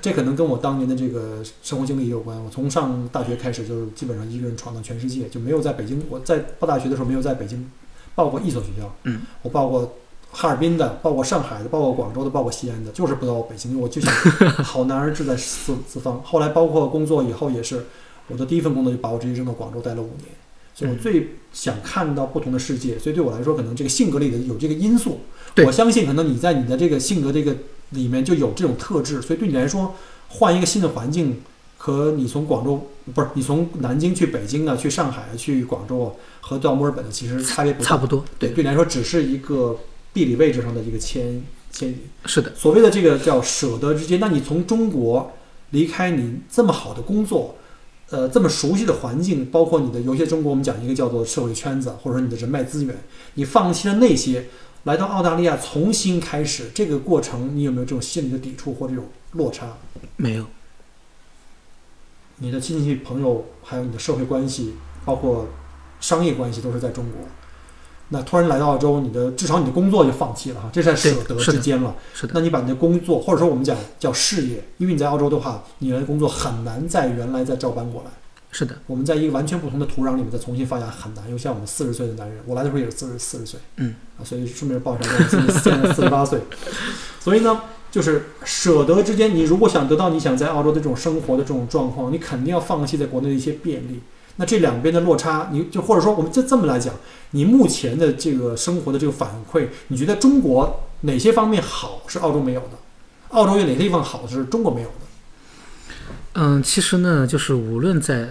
[0.00, 2.42] 这可能跟我当年的这个生活经历也有关。
[2.42, 6.02] 我从上大学开始，就是基本上一个人闯荡全世界，就没有在北京。
[6.08, 7.70] 我在报大学的时候没有在北京
[8.14, 9.96] 报过一所学校，嗯，我报过
[10.36, 13.80] 哈尔滨的，包括上海的，包括广州的，包括西安的，就是不到北京。
[13.80, 14.12] 我就想
[14.64, 16.20] 好男儿志在四四方。
[16.24, 17.86] 后来包括工作以后也是，
[18.26, 20.26] 我的第一份工作就把我直接扔到广州待了五年。
[20.74, 25.20] 所以我最想看到不同的世界，所以对我来说，可能这个性格里的有这个因素。
[25.54, 27.56] 对我相信，可能你在你的这个性格这个
[27.90, 29.94] 里面就有这种特质，所以对你来说，
[30.26, 31.40] 换一个新的环境，
[31.78, 37.84] 和你从广州不是你从南京去北京啊，去上海啊，去广州啊，和到墨尔本的其实差别不。
[37.84, 39.78] 差不多，对，对你来说只是一个
[40.14, 41.96] 地理位置上的一个迁迁移。
[42.24, 45.32] 是的，所谓的这个叫舍得之间，那你从中国
[45.70, 47.56] 离开你这么好的工作，
[48.08, 52.96] 呃，这么熟悉的环境，包括你的有些中国我们讲一个叫做社会圈子，或者说你的人脉资源，
[53.34, 54.46] 你放弃了那些，
[54.84, 59.76] 来到澳大利亚重新开始，这个过程你有没有这种心理的抵触或这种落差？
[60.16, 60.46] 没有，
[62.38, 64.74] 你的亲戚朋友，还有你的社会关系，
[65.04, 65.48] 包括
[66.00, 67.26] 商业关系，都是在中国。
[68.10, 71.94] 那突然来到澳洲，你的至少你的工作就放弃了哈，这是在舍得之间了。
[72.12, 78.10] 是的，那你把你的工作，或者说我们讲叫事业，因为你在澳洲的话，你的工作很难在原来再照搬过来。
[78.50, 86.38] 是的，我们在一个完全不同的土壤里面再重新发芽很难，尤其像我们四十岁的男人，我来的时候也是四十四十岁，嗯啊，所以顺便报一下，现在四十八岁，
[87.18, 94.00] 所以呢，就是舍得之间，你如果想得到你想在澳洲的这种生活的这种状况，你肯定要放弃在国内的一些便利。
[94.36, 96.94] 那这两边的落差，你就或者说我们就这么来讲，
[97.30, 102.70] 你目前的这个生活的这个反馈，你觉得中国哪些方面好是澳洲没有的？
[103.30, 104.94] 澳洲有哪些地方好是中国没有的？
[106.34, 108.28] 嗯，其实呢，就是无论在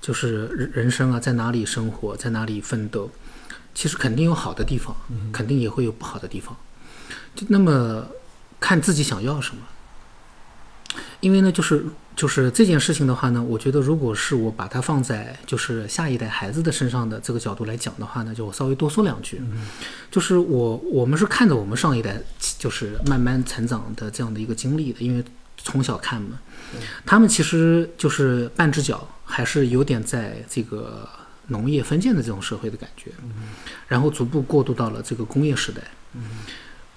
[0.00, 3.10] 就是人人生啊，在哪里生活，在哪里奋斗，
[3.74, 6.56] 其实肯定有好的地方，嗯肯定也会有不好的地方。
[7.34, 8.06] 就那么
[8.60, 9.62] 看自己想要什么。
[11.20, 11.84] 因为呢，就是
[12.16, 19.40] 就是这件事情的话呢，我觉得如果是我把它放在就是下一代孩子的身上的这个角度来讲的话呢，就我稍微多说两句。
[20.10, 22.20] 就是我我们是看着我们上一代
[22.58, 25.24] 就是慢慢成长的这样的一个经历的，因为
[25.56, 26.38] 从小看嘛，
[27.04, 31.08] 他们其实就是半只脚还是有点在这个
[31.48, 33.10] 农业封建的这种社会的感觉，
[33.86, 35.82] 然后逐步过渡到了这个工业时代。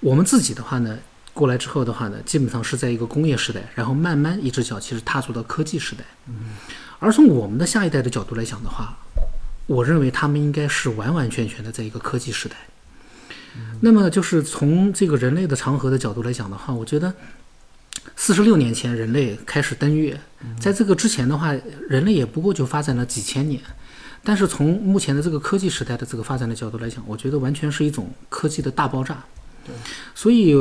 [0.00, 0.98] 我们自己的话呢，
[1.34, 6.04] 过来之后的话呢，基本上是在一个工业时代，然后慢慢一只脚其实踏入到科技时代。
[6.98, 8.96] 而从我们的下一代的角度来讲的话，
[9.66, 12.56] 我认为他们应该是完完全全的在一个科技时代。
[13.80, 17.12] 那么就是从这个人类的长河的角度来讲的话，我觉得
[18.16, 20.18] 四十六年前人类开始登月，
[20.60, 21.52] 在这个之前的话，
[21.88, 23.60] 人类也不过就发展了几千年。
[24.22, 29.24] 但是从目前的这个科技时代的这个发展的角度来讲，我觉得完全是一种科技的大爆炸。
[30.14, 30.54] 所以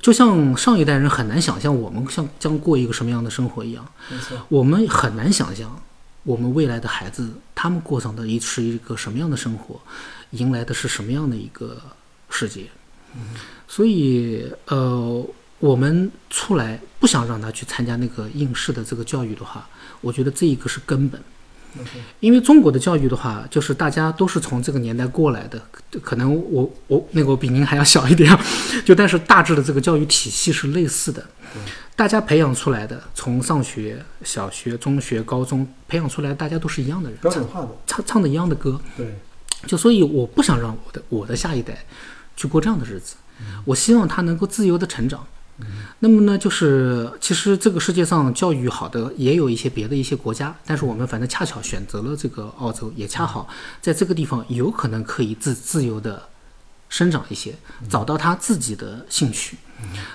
[0.00, 5.80] 就像上一代人很难想象我们像将过一个什么样的生活一样，没错，我们很难想象
[6.22, 9.80] 我们未来的孩子他们过上的一是一个什么样的生活，
[10.30, 11.80] 迎来的是什么样的一个
[12.30, 12.66] 世界。
[13.66, 15.26] 所以呃，
[15.58, 19.68] 我们出来不想让他去参加那个应试的这个教育的话，
[20.00, 21.22] 我觉得这一个是根本。
[22.20, 25.60] 因为中国的教育的话，就是大家都是从这个年代过来的，
[26.02, 28.36] 可能我我那个我比您还要小一点，
[28.84, 31.24] 就但是大致的这个教育体系是类似的，
[31.94, 39.18] 大家培养出来的，从上学、小学、中学、高中培养出来，大家都是一样的人，标准化的，唱唱的一样的歌，对，
[39.66, 41.84] 就所以我不想让我的我的下一代
[42.36, 43.16] 去过这样的日子，
[43.64, 45.26] 我希望他能够自由的成长。
[46.00, 53.48] 那么呢，就是其实这个世界上教育好的也有一些别的一些国家，但是我们反正恰巧选择了这个澳洲，也恰好
[53.80, 56.28] 在这个地方有可能可以自自由的
[56.90, 57.54] 生长一些，
[57.88, 59.56] 找到他自己的兴趣。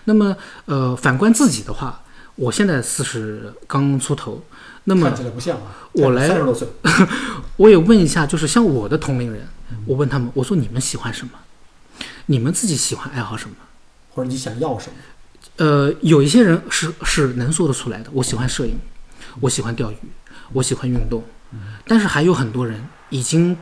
[0.06, 2.04] 那么呃，反观自己的话，
[2.36, 4.44] 我现在四十刚出头，
[4.84, 6.68] 那么看起来不像啊，我来三十多岁，
[7.58, 9.48] 我也问一下，就是像我的同龄人，
[9.88, 11.34] 我问他们，我说你们喜欢什么？
[12.28, 13.56] 你们自己喜欢爱好什么？
[14.14, 14.96] 或者你想要什么？
[15.58, 18.80] 呃，有一些人是是能说得出来的，我喜欢摄影，
[19.40, 19.96] 我喜欢钓鱼，
[20.54, 21.24] 我喜欢运动，
[21.86, 23.56] 但是还有很多人已经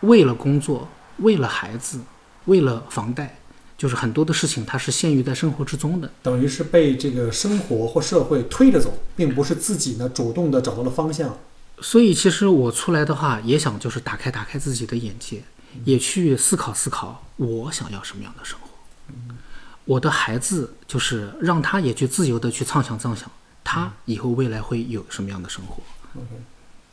[0.00, 2.00] 为了工作、为了孩子、
[2.44, 3.38] 为了房贷，
[3.76, 6.10] 就是很多的事情他是陷于在生活之中的。
[6.22, 11.36] 等于是被这个生活或社会推着走，并不是自己呢主动的找到了方向。
[11.80, 15.42] 所以其实我出来的话，也想就是打开打开自己的眼界，
[15.84, 18.68] 也去思考思考我想要什么样的生活。
[19.90, 23.28] 我的孩子就是让他也去自由的去畅想畅想，
[23.64, 25.82] 他以后未来会有什么样的生活。
[26.14, 26.28] OK，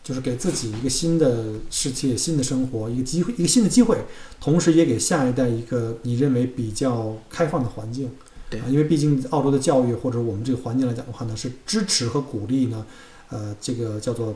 [0.03, 4.03] 就是给自己一个新的世界、新的生活，一个机会，一个新的机会，
[4.41, 8.09] 同时也给下一代一个你认为比较开放的环境。
[8.49, 12.83] 对啊，因为毕竟澳洲的教育或者我们这个环境来讲的话呢，是支持和鼓励呢，
[13.29, 14.35] 呃，这个叫做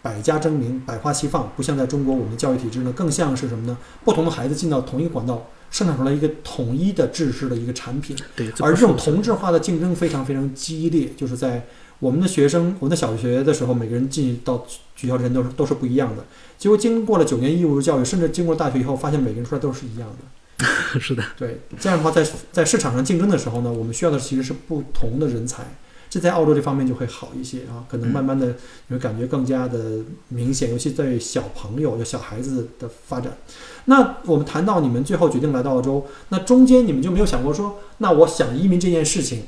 [0.00, 3.76] 百家争鸣、百花齐放，不像在中国我们的教育体制呢，更像是什么呢？
[4.06, 8.16] 不同的孩子进到同一个管道，生产出来一个统一的制式的一个产品。
[8.36, 11.66] 对，而这种同质化的竞争非常非常激烈，就是在
[11.98, 16.24] 我们的学生，我们的小学的时候，每个人进到学校之前都是都是不一样的。
[16.58, 20.24] 结果经过了九年义务教育，甚至经过大学以后，发现每个人出来都是一样的。
[21.00, 25.64] 是的，对，这样的话在，在市场上竞争的时候呢，我们需要的其实是不同的人才。
[26.10, 28.48] 这在澳洲这方面就会好一些啊，可能慢慢的
[28.88, 33.38] 你会感觉更加的明显，尤其对小朋友、有小孩子的发展。
[33.84, 39.44] 那我们谈到你们最后决定来到澳洲，那中间你们就没有想过说，那我想移民这件事情，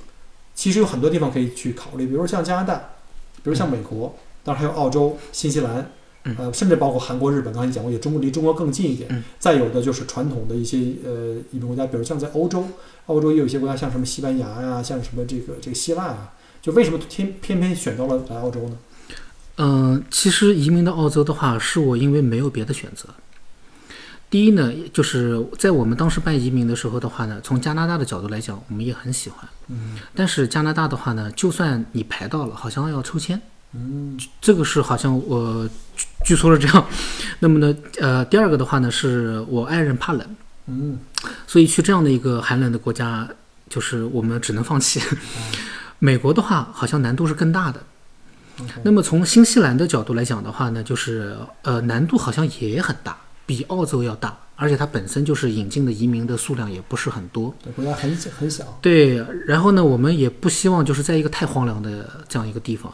[0.55, 2.77] 其实有很多地方可以去考虑，比如像加拿大，
[3.43, 5.91] 比如像美国，当然还有澳洲、新西兰，
[6.25, 9.09] 嗯呃，甚至包括韩国、日本，刚才你讲过，也中国离中国更近一点。
[9.11, 12.65] 嗯再有的就是传统的一些呃移民国家，比如像在欧洲，
[13.07, 18.77] 欧洲也有一些国家，像什么西班牙呀、像什么这个这个希腊呀，就为什么偏偏偏选到了来澳洲呢？
[19.57, 23.09] 嗯、其实移民到澳洲的话，是我因为没有别的选择。
[24.31, 29.47] 第一呢，就是在我们当时办移民的时候的话呢，从加拿大的角度来讲，我们也很喜欢。
[29.69, 33.39] 嗯但是加拿大的话呢，就算你排到了，好像要抽签，
[33.75, 36.87] 嗯这个是好像我据据说是这样。
[37.41, 40.99] 那么呢，呃，第二个的话呢，是我爱人怕冷，嗯
[41.47, 43.29] 所以去这样的一个寒冷的国家，
[43.69, 44.99] 就是我们只能放弃。
[46.05, 47.81] 美国的话，好像难度是更大的。
[48.83, 57.55] 那么从新西兰的角度来讲的话呢，就是呃难度好像也很大，比澳洲要大，而且它本身就是引进的移民的数量也不是很多。
[57.63, 62.93] 对，国家很很小，对，然后呢，我们也不希望就是在一个太荒凉的这样一个地方。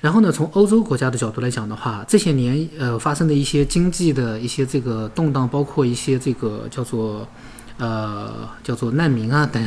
[0.00, 7.26] 然后呢，从欧洲国家的角度来讲的话，这些年呃发生的一些经济的一些这个动荡，包括一些这个叫做
[7.82, 9.60] 呃叫做难民啊等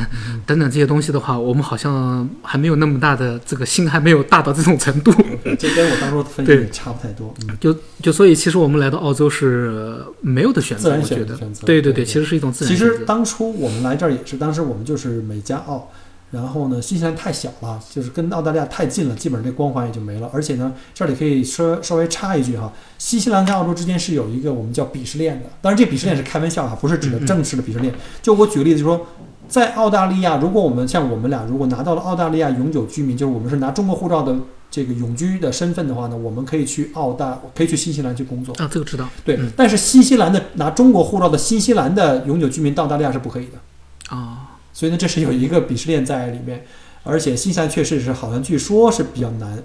[0.46, 5.12] 等等这些东西的话，我们好像还没有那么大的这个心还没有大到这种程度。
[5.58, 7.34] 这跟我当初分析对差不太多。
[7.42, 12.78] 嗯，就就所以，其实我们来到澳洲是没有的选择，我觉得对，对对其实是一种自然其。
[12.78, 15.90] 实当初我们来这儿也是，当时我们就是美加澳，
[16.30, 20.30] 然后呢，新西兰太小了，就是跟澳大利亚太近了，基本上这光环也就没了。
[20.32, 27.94] 而且呢，这里可以说稍微插一句哈，新西兰跟澳洲之间是有一个我们叫鄙视链的，当然这鄙视链是开玩笑哈，不是指的正式的鄙视链。
[28.22, 29.06] 就我举个例子，就说。
[29.48, 34.36] 在澳大利亚，如果我们像我们俩，如果拿到了澳大利亚永久居民，就是我们是拿中国护照的
[34.72, 38.52] 这个永居的身份的话呢，我们可以去澳大，可以去新西兰去工作。
[38.54, 44.16] 啊，这个知道对嗯，但是新西兰的拿中国护照的新西兰的永久居民到澳大利亚是不可以的。
[44.16, 46.62] 啊，所以呢，这是有一个鄙视链在里面，
[47.02, 49.56] 而且新西兰确实是好像据说是比较难。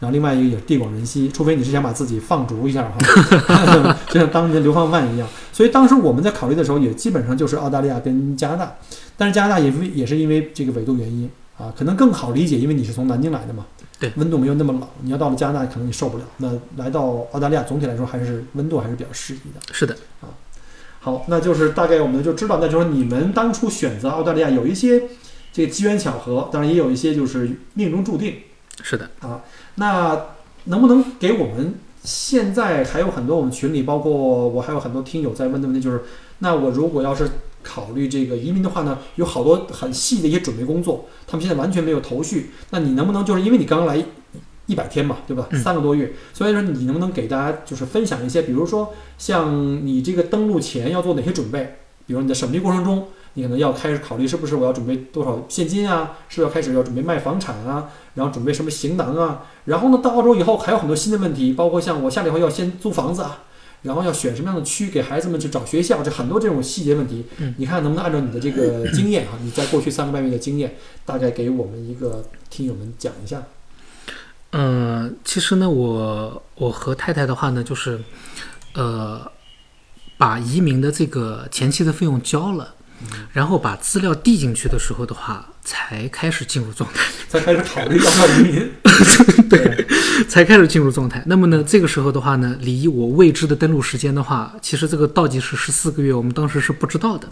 [0.00, 5.28] 然后另外一个也是地广人稀，除非你是想把自己放逐一下哈， 就像当年流放犯一样。
[5.52, 8.74] 所以当时我们在考虑的时候，也基本上就是澳大利亚跟加拿大，
[9.18, 13.66] 但是加拿大也为也是因为这个纬度原因啊，可能更好理解，因为你是从南京来的嘛，
[13.98, 16.24] 对，温度没有那么冷，你要到了加拿大可能你受不了。
[16.38, 19.60] 那来到澳大利亚，总体来说还是温度还是比较适宜的。
[19.72, 19.96] 是的，
[21.00, 25.04] 好，那就是大概我们就知道，那就是你们当初选择澳大利亚有一些
[25.52, 28.34] 这个机缘巧合，当然也有一些就是命中注定。
[28.82, 29.42] 是的啊，
[29.76, 30.20] 那
[30.64, 34.12] 能不能给我们现在还有很多我们群里，包括
[34.48, 36.02] 我还有很多听友在问的问题，就是
[36.38, 37.28] 那我如果要是
[37.62, 42.50] 考虑这个移民的话呢，有好多很细的一些准备工作，他们现在完全没有头绪。
[42.70, 44.04] 那你能不能就是因为你刚来
[44.68, 45.48] 一百天嘛，对吧？
[45.50, 51.78] 嗯三个多月，所以说你能不能给大家就是分享一些，比如说像你这个登陆前要做哪些准备？
[52.06, 63.44] 比如你在审批过程中，你可能要开始考虑是不是我要准备多少现金啊，是不是要开始要准备卖房产啊，然后准备什么行囊啊，然后呢，到澳洲以后还有很多新的问题，包括像我下来以后要先租房子啊，
[63.82, 73.42] 然后要选什么样的区给孩子们去找学校，这很多这种细节问题嗯，你看能不能按照你的这个经验啊，你在过去三个半月的经验，大概给我们一个听友们讲一下。
[74.52, 78.00] 嗯，其实呢，我我和太太的话呢，就是
[78.74, 79.30] 呃，
[80.16, 82.74] 把移民的这个前期的费用交了，
[83.32, 87.00] 然后把资料递进去的时候的话，才开始进入状态。
[87.28, 88.72] 才开始考虑要不要移民。
[89.50, 89.86] 对，
[90.28, 91.22] 才开始进入状态。
[91.26, 97.28] 那么呢，这个时候的话呢，离我未知的登录时间的话，其实这个倒计时十四个月，我们当时是不知道的。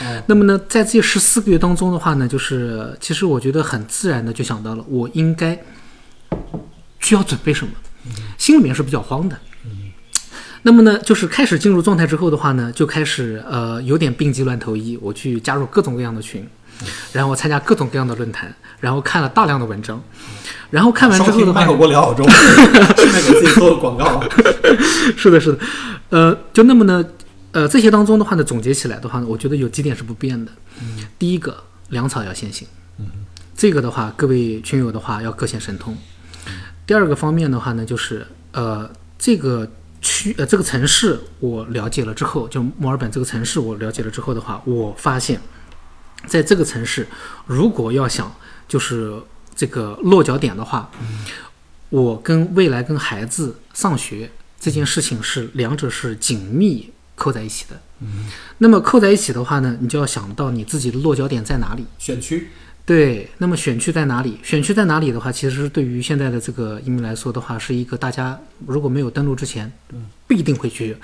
[0.00, 5.58] 哦，那么呢，在这十四个月当中的话呢，就是其实我觉得很自然的就想到了，我应该
[7.00, 7.72] 需要准备什么，
[8.36, 9.38] 心里面是比较慌的。
[10.62, 16.46] 那么呢，就是开始进入状态之后的话呢，就开始呃有点病急乱投医，我去加入各种各样的群，
[17.12, 20.02] 然后参加各种各样的论坛，然后看了大量的文章，
[20.70, 24.20] 然后看完之后的话呢麦口，国聊澳洲，顺便给自己做个广告。
[25.16, 25.58] 是的，是的，
[26.10, 27.04] 呃，就那么呢，
[27.52, 30.50] 呃，这些当中的话呢，总结起来的话呢，我觉得有几点是不变的。
[31.18, 31.56] 第一个，
[31.90, 32.66] 粮草要先行，
[33.56, 35.96] 这个的话，各位群友的话要各显神通。
[36.88, 39.70] 第二个方面的话呢，就是呃，这个
[40.00, 45.38] 区呃这个城市我了解了之后，就墨尔本这个城市我了解了之后的话，我发现，
[46.26, 47.06] 在这个城市，
[47.44, 48.34] 如果要想
[48.66, 49.20] 就是
[49.54, 50.90] 这个落脚点的话，
[51.90, 57.78] 我跟未来跟孩子上学这件事情是两者是紧密扣在一起的。
[58.56, 61.84] 那么扣在一起的话呢，你就要想到你自己的落脚点在哪里。
[61.98, 62.48] 选区，
[62.88, 64.38] 对，那么选区在哪里？
[64.42, 69.70] 选区在哪里的话，其实对于现在的这个移民来说的话，是一个大家如果没有登录之前，
[70.26, 70.96] 必定会去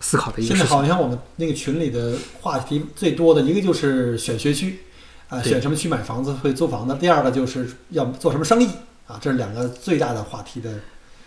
[0.00, 0.68] 思考的一个现在。
[0.68, 4.80] 好像我们那个群里的话题最多的一个就是选学区，
[5.28, 8.66] 啊、对选什么区买房子会租房子；第二个就是要做什么生意
[9.06, 10.80] 啊，这是两个最大的话题的。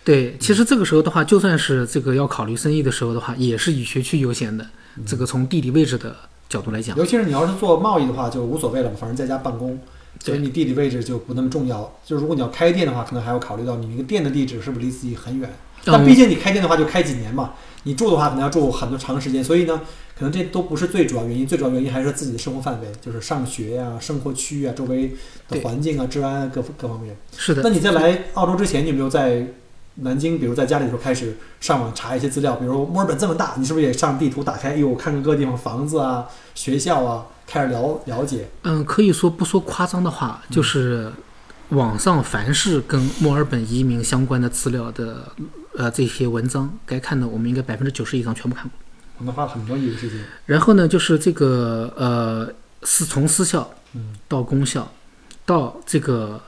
[0.04, 4.66] 对，其实这个时候的话，就算是这个要考虑生意的时候的话，也是以学区优先的。
[5.06, 6.14] 这个从地理位置的
[6.46, 9.80] 角度来讲，尤其是你要是做贸易的话，就无所谓了嘛，反正在家办公，
[10.24, 11.92] 所以你地理位置就不那么重要。
[12.02, 15.50] 就如果你要开店的话，可能还要考虑到你那个店的地址是不是离自己很远。
[15.84, 17.52] 但毕竟你开店的话就开几年嘛，
[17.82, 19.82] 你住的话可能要住很多长时间，所以呢，
[20.18, 25.14] 可能这都不是最主要原因，最主要原因还是自己的生活范围，就是上学呀、生活区域啊、周围
[25.50, 27.14] 的环境啊、治安啊各各方面。
[27.36, 29.46] 是的那，你在来澳洲之前，你有没有在
[29.96, 32.56] 南京，比如在家里的时候开始上网查一些资料？
[32.56, 38.48] 比如墨尔本这么大，你是不是也上地图打开，哎呦，看看各个地方房子啊、学校啊，开始了了解？
[38.62, 41.12] 嗯，可以说不说夸张的话，就是
[41.70, 45.32] 网上凡是跟墨尔本移民相关的资料的
[45.76, 48.72] 呃这些文章，该看的我们应该百分之九十以上全部看过。
[49.18, 50.20] 我们花了很多业余时间。
[50.46, 54.90] 然后呢，就是这个呃，是从私校嗯到公校，
[55.46, 56.40] 到这个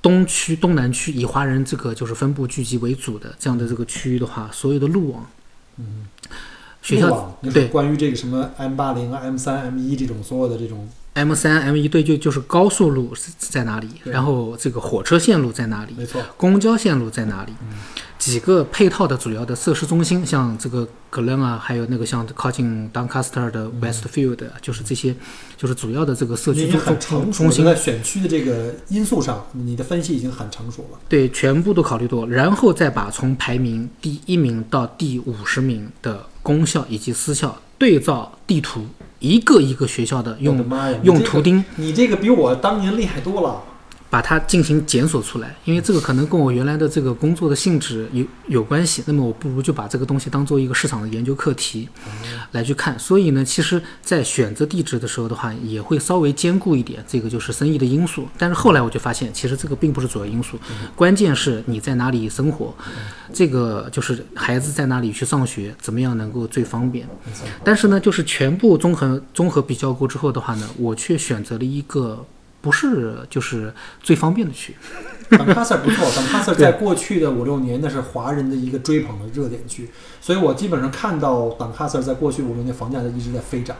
[0.00, 5.26] 东区、东南区以华人这个就是分布聚集为主的这样的这个区域的话，所有的路网，
[5.76, 6.06] 嗯，
[6.84, 7.66] 学校对。
[7.66, 17.52] 关于这个什么 M 八零啊、M 三、M 一这种所有的这种，M 三、M 一对就就是高速路是在哪里，然后这个火车线路在哪里，没错，公交线路在哪里？
[17.62, 17.78] 嗯。
[18.16, 25.14] 几个配套的主要的设施中心，像这个格伦啊，还有那个像靠近 Doncaster 的 Westfield，、就是这些，
[25.58, 27.64] 就是主要的这个社区中很成熟了，中心。
[27.66, 30.98] 在选区的这个因素上，你的分析已经很成熟了。
[31.06, 38.86] 对，全部都考虑过，然后再把从排名第一名到第五十名的公校以及私校对照地图，
[39.18, 40.62] 一个一个学校的用
[41.02, 43.62] 用图钉你这个比我当年厉害多了。
[44.14, 49.02] 把它进行检索出来，因为这个可能跟我原来的这个工作的性质有有关系。
[49.08, 51.88] 那么我不如就把这个东西当做一个市场的研究课题
[52.52, 52.96] 来去看。
[52.96, 58.28] 所以呢，其实在选择地址的时候的话，也会稍微兼顾一点这个就是生意的因素。
[58.38, 60.56] 但是后来我就发现，其实这个并不是主要因素，
[60.94, 62.72] 关键是你在哪里生活，
[63.32, 67.04] 这个就是孩子在哪里去上学，怎么样能够最方便。
[67.64, 72.24] 但是呢，就是全部综合综合比较过之后的话呢，我却选择了一个
[72.64, 73.70] 不是就是
[74.02, 74.74] 最方便的区。
[75.28, 79.90] 等卡塞尔不错，等卡塞尔在过去的五六年那是华人的一个追捧的热点区，
[80.20, 83.76] 所以我基本上看到等卡塞尔在过去五六年房价一直在飞涨。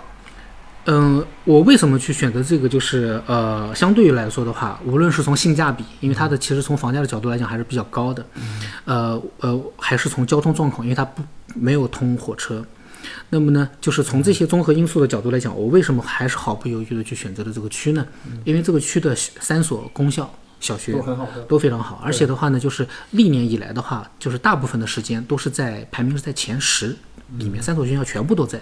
[0.87, 2.68] 嗯，我为什么去选择这个？
[2.68, 8.26] 就是呃，相对于来说的话，无论是从性价比，因为它的其实从房价的角度来讲还是比较高的，
[8.85, 11.22] 呃呃，还是从交通状况，因为它不
[11.55, 12.62] 没有通火车。
[13.31, 18.07] 那么呢，就是从这些综合因素的角度来讲，我为什么还是毫不犹豫的去选择了这个区呢？
[18.45, 21.29] 因为这个区的三所公校小学都很好。
[21.49, 26.97] 都非常好，而且的话呢，就是历年以来的话，就是大部分的时间都是在排名是在前十
[27.39, 28.61] 里面，三所学校全部都在。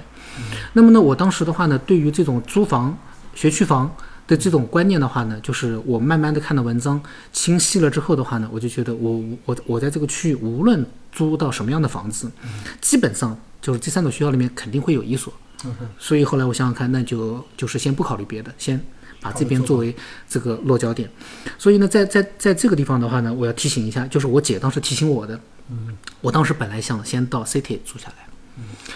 [0.73, 2.97] 那么呢，我当时的话呢，对于这种租房、
[3.35, 3.95] 学区房
[4.27, 7.01] 的这种观念的话呢，就是我慢慢的看到文章
[7.33, 12.31] 清晰了之后的话呢，我就觉得我我我在这个区域无论租到什么样的房子，
[12.81, 15.33] 基本上就是这三所学校里面肯定会有一所。
[15.97, 18.79] 所以后来我想想看，那就就是先不考虑别的，先
[19.21, 19.95] 把这边作为
[20.29, 21.09] 这个落脚点。
[21.57, 25.39] 所以呢，在在在这个地方的话呢，我要提醒一下，就是我姐当时提醒我的，
[25.71, 28.29] 嗯，我当时本来想先到 City 住下来，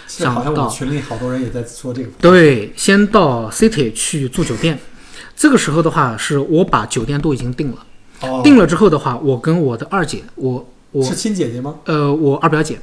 [0.07, 2.09] 想到群里好多人也在说这个。
[2.19, 4.77] 对，先到 City 去住酒店。
[5.37, 7.85] 这个时候的话，是我把酒店都已经定了，
[8.21, 11.75] 哦，定了之后的话，我跟我的二姐，我我是亲姐姐吗？
[11.85, 12.77] 呃我二表姐，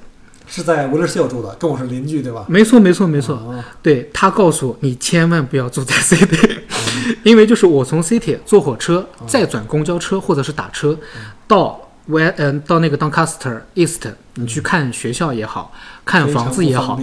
[0.47, 2.45] 是在维勒秀住的，跟我是邻居对吧？
[2.49, 3.64] 没错没错没错，哦。
[3.82, 6.59] 对他告诉我，你千万不要住在 City，
[7.24, 10.97] 因为就是我从 City 坐火车，再转公交车或者是打车
[11.47, 15.72] 到 w 嗯到那个 Doncaster East，你去看学校也好
[16.05, 17.00] 看房子也好，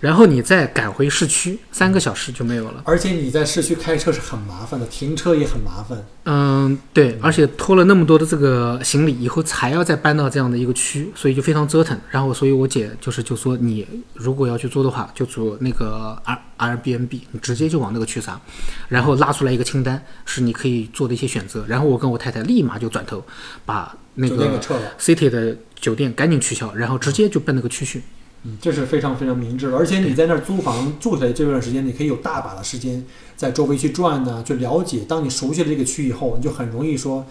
[0.00, 2.82] 然后你再赶回市区，三个小时就没有了。
[2.84, 6.02] 而且你在市区开车是很麻烦的，停车也很麻烦。
[6.24, 11.98] 嗯，对，而且拖了那么多的这个行李，以后才要再搬到这样的一个区，所以就非常折腾。
[12.08, 18.40] 然后，所以我姐就是就说，你如果要去租的话，就租那个 R Airbnb，你直接就往那个区撒，
[18.88, 21.64] 然后拉出来一个清单，是你可以做的一些选择。
[21.66, 23.22] 然后我跟我太太立马就转头
[23.64, 23.94] 把
[24.28, 28.02] 那个撤了，City 的酒店赶紧取消，然后直接就奔那个区去。
[28.42, 29.76] 嗯，这是非常非常明智的。
[29.76, 33.04] 而且你在那儿租房住下来这段时间，你可以有大把的时间
[33.36, 35.00] 在周围去转呢、去了解。
[35.06, 37.26] 当你熟悉了这个区以后，你就很容易说，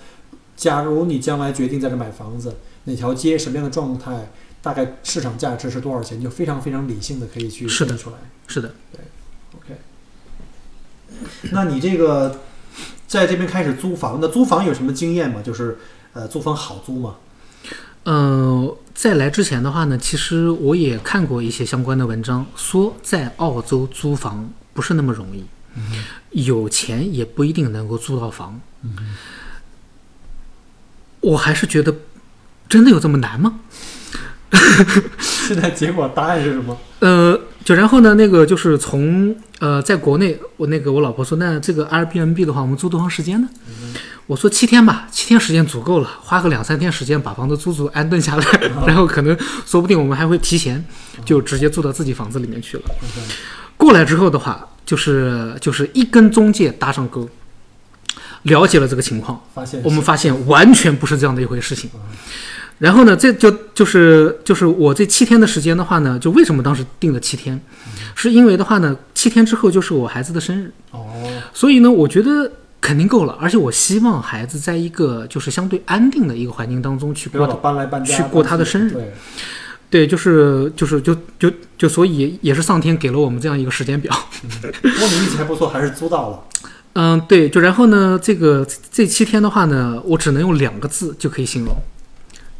[0.55, 4.31] 假如你将来决定在这买房子，哪条街什么样的状态，
[4.61, 8.17] 大概市场价值是多少钱，就非常非常理性的可以去是的分析出来。
[8.45, 9.01] 是的，对
[9.57, 9.79] OK，
[11.51, 12.39] 那你这个
[13.07, 15.41] 在这边开始租房的，租房有什么经验吗？
[15.41, 15.79] 就是
[16.13, 17.15] 呃，租房好租吗？
[18.05, 25.45] 嗯，在来之前的话呢，其实我也看过一些相关的文章，说在澳洲租房不是那么容易，
[26.31, 28.59] 有钱也不一定能够租到房。
[31.21, 31.93] 我还是觉得，
[32.67, 33.59] 真的有这么难吗？
[35.19, 36.75] 现在结果答案是什么？
[36.99, 43.49] 呃，就然后呢，那个就是从呃，在国内，我那个我老婆说，那这个 Airbnb 的话，我们租多长时间呢？
[44.29, 48.45] 我说七天吧，七天时间足够了，花个两三天时间把房子租租安顿下来，
[48.85, 50.85] 然后可能说不定我们还会提前
[51.25, 52.83] 就直接住到自己房子里面去了。
[53.75, 57.27] 过来之后的话，就是就是一跟中介搭上钩，
[58.43, 61.89] 了解了这个情况，发现我们发现完全不是这样的一回事情。
[62.77, 67.59] 然后呢，这就就是就是我这七天的时间的话呢，就为什么当时定了七天，
[68.13, 71.07] 是因为的话呢，七天之后就是我孩子的生日，哦，
[71.51, 72.51] 所以呢，我觉得
[72.81, 79.13] 肯定够了，而且我希望孩子在一个就是相对安定的一个环境当中去过搬来搬家，去过他的生日对，
[79.89, 84.13] 对，就是就是就就就所以也是上天给了我们这样一个时间表。
[84.81, 86.43] 不过你运气还不错，还是租到了。
[86.93, 91.75] 嗯，对，就然后呢，这个这七天的话呢，我只能用两个字就可以形容，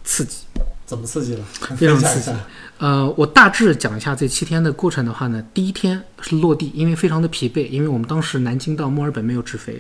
[0.04, 0.40] 刺激。
[0.86, 1.44] 怎么刺激了？
[1.78, 2.32] 非常刺激。
[2.80, 9.80] 呃，我大致讲一下这七天的过程的话呢，第一天是落地，因为非常的疲惫，因为我们当时南京到墨尔本没有直飞，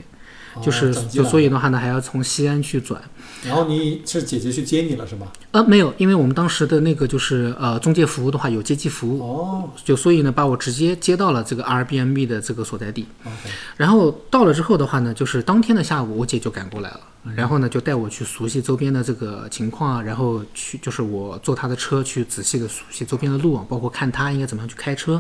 [0.61, 3.01] 就是就所以的话呢，还要从西安去转。
[3.45, 5.27] 然后你是姐姐去接你了是吗？
[5.51, 13.05] 呃，没有，因为我们当时的那个就是呃中介服务的话有接机服务，哦就所以呢把我直接接到了这个 Airbnb 的这个所在地。
[13.23, 16.99] ，OK，然后到了之后的话呢，就是当天的下午，我姐就赶过来了，
[17.35, 25.19] 然后呢就带我去熟悉周边的这个情况啊，然后去就是我坐她的车去仔细的熟悉周边的路网，包括看她应该怎么样去开车，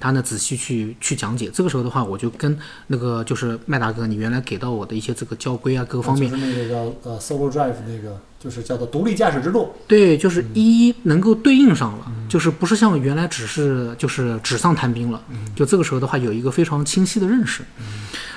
[0.00, 1.50] 她呢仔细去去讲解。
[1.52, 9.72] 这个时候的话，我就跟那个就是麦大哥，你原来给到我的一些这个交规啊各个方面就，是那个叫呃 Solo Drive 那个，就是叫做独立驾驶之路。
[9.86, 15.20] 对，就是一一能够对应上了，就是不是像原来只是就是纸上谈兵了，
[15.54, 17.62] 就这个时候的话有一个非常清晰的认识。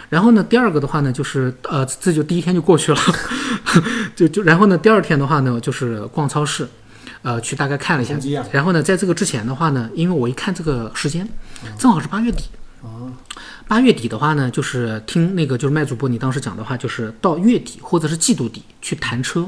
[0.10, 3.00] 然后呢，第二个的话呢，就是呃，这就第一天就过去了，
[4.16, 6.68] 就就然后呢，第二天的话呢，就是逛超市，
[7.22, 8.18] 呃，去大概看了一下。
[8.52, 11.28] 然后呢，在这个之前的话呢，因为我一看这个时间，
[11.78, 12.46] 正好是八月底。
[12.82, 13.12] 啊，
[13.68, 19.48] 八月底的话呢，就是听那个就是麦主播你当时讲的话，就是到月底或者是季度底去谈车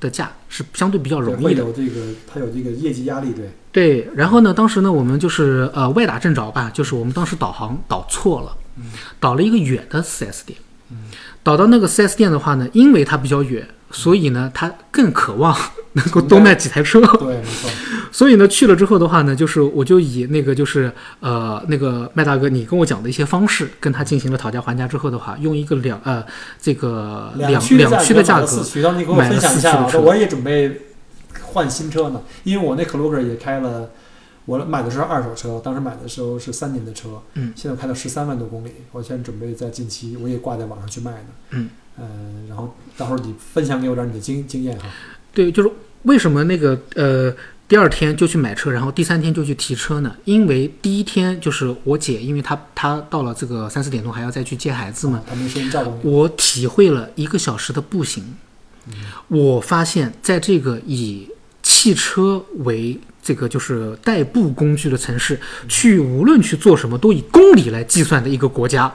[0.00, 1.64] 的价是相对比较容易的。
[1.64, 3.50] 会有这个，它有这个业绩压力，对。
[3.70, 8.56] 对，然后呢，当时呢，我们就是呃歪打正着吧，就是我们当时导航导错了，
[9.20, 10.58] 导了一个远的 4S 店，
[11.42, 15.56] 导到那个 4S 店的话呢，因为它比较远，所以呢，它更渴望
[15.92, 17.70] 能够多卖几台车，对，没错。
[18.10, 26.24] 所以呢，去了之后的话呢，就是我就以那个就是呃那个麦大哥你跟我讲的一些方式，跟他进行了讨价还价之后的话，用一个两呃
[26.60, 30.82] 这个两区两区的价格买了四驱，你给我分享一下我也准备
[31.42, 33.90] 换新车呢，因为我那 c l u g e r 也开了，
[34.44, 42.04] 我买的是二手车，当时买的时候是三年的车，嗯现在开了十三万多公里，我现在准备在近期我也挂在网上去卖呢，嗯，呃，
[42.48, 44.86] 然后到时候你分享给我点你的经经验哈，
[45.32, 45.70] 对，就是
[46.02, 47.34] 为什么那个呃
[47.68, 50.10] 第二天就去买车，然后第三天就去提车呢？
[50.24, 55.22] 因为第一天就是我姐，因为她她到了这个三四点钟还要再去接孩子嘛，
[56.02, 58.24] 我体会了一个小时的步行，
[59.28, 61.28] 我发现在这个以
[61.62, 65.38] 汽车为这个就是代步工具的城市，
[65.68, 68.90] 去无论去做什么都以公里来计算的一个国家。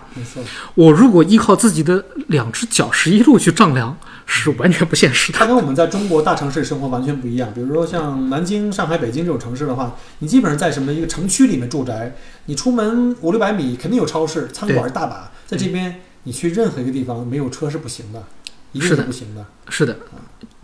[0.74, 3.96] 我如果依靠自己的两只脚十一路去丈量，
[4.26, 5.38] 是完全不现实的。
[5.38, 7.54] 它跟我们在中国大城市生活完全不一样。
[7.54, 12.16] 比如说像南京、上海、北京这种城市的话，你基本上在什么一个城区里面住宅，
[12.46, 15.32] 你出门五六百米肯定有超市、餐馆大把。
[15.46, 18.24] 在这边，你去任何一个地方没有车是不行的，
[18.72, 19.46] 一定是的不行的。
[19.70, 19.96] 是的，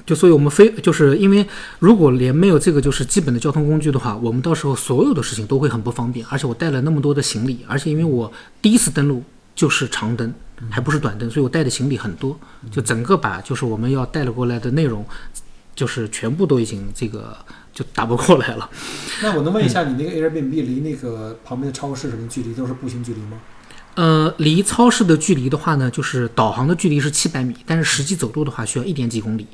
[0.05, 1.45] 就所以我们非就是因为
[1.78, 6.26] 如果连没有这个就是基本的交通工具的话，我们到时候所有的事情都会很不方便。
[6.30, 8.32] 而且我带了那么多的行李，而且因为我
[8.62, 9.22] 第一次登陆
[9.53, 10.34] 就是长登，
[10.70, 12.38] 还不是短登，所以我带的行李很多，
[12.72, 15.05] 就整个把就是我们要带了过来的内容，
[15.76, 17.38] 就是全部都已经这个
[17.74, 18.70] 就打不过来了。
[19.22, 23.39] 那我能问一下，你那个 Airbnb 离那个旁边的超市什么距离都是步行距离吗？
[23.95, 29.45] 呃，离超市的距离的话呢，就是导航的距离是七百米，但是实际走路的话需要一点几公里。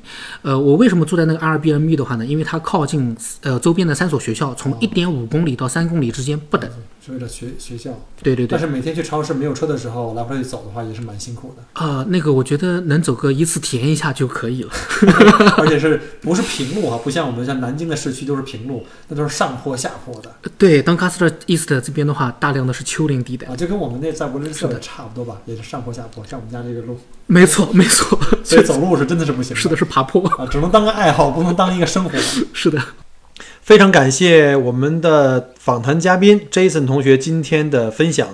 [0.42, 2.24] 呃，我为什么住在那个 Airbnb 的话呢？
[2.24, 6.70] 因为它靠近呃周边的三所学校，从一点五公里到三公里之间不等。
[7.06, 7.90] 是为了学学校。
[8.22, 14.70] 对对对但，是每天去超市没有车的时候，来回走的话也是蛮辛苦的，啊、那个我觉得能走个一次体验一下就可以了。
[15.56, 16.98] 而且是不是平路啊？
[17.02, 23.46] 不像我们像南京的市区都是平路，那都是上坡下坡的对，当 t e r East 这边的话，大量的是丘陵地带。
[23.46, 30.26] 啊，就跟我们那在文林是的差不多吧，也是上坡下坡，像我们家这个路，没错，没错， 所以走路是真的是不行是的，是爬坡。
[30.30, 32.10] 啊，只能当个爱好，不能当一个生活。
[32.52, 32.80] 是的，
[33.62, 38.28] 非常感谢我们的访谈嘉宾 Jason 同学今天的分享。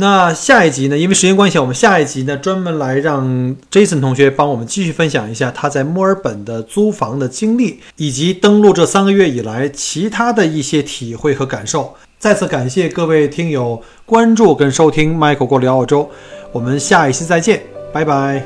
[0.00, 0.96] 那下一集呢？
[0.96, 11.94] 因为时间关系，我们下一集呢专门来让 Jason 同学帮我们继续分享一下他在墨尔本的租房的经历，以及登陆这三个月以来其他的一些体会和感受。
[12.16, 16.08] 再次感谢各位听友关注跟收听 Michael 过聊澳洲，
[16.52, 17.62] 我们下一期再见，
[17.92, 18.44] 拜拜。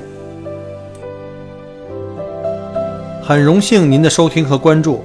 [3.22, 5.04] 很荣幸您的收听和关注。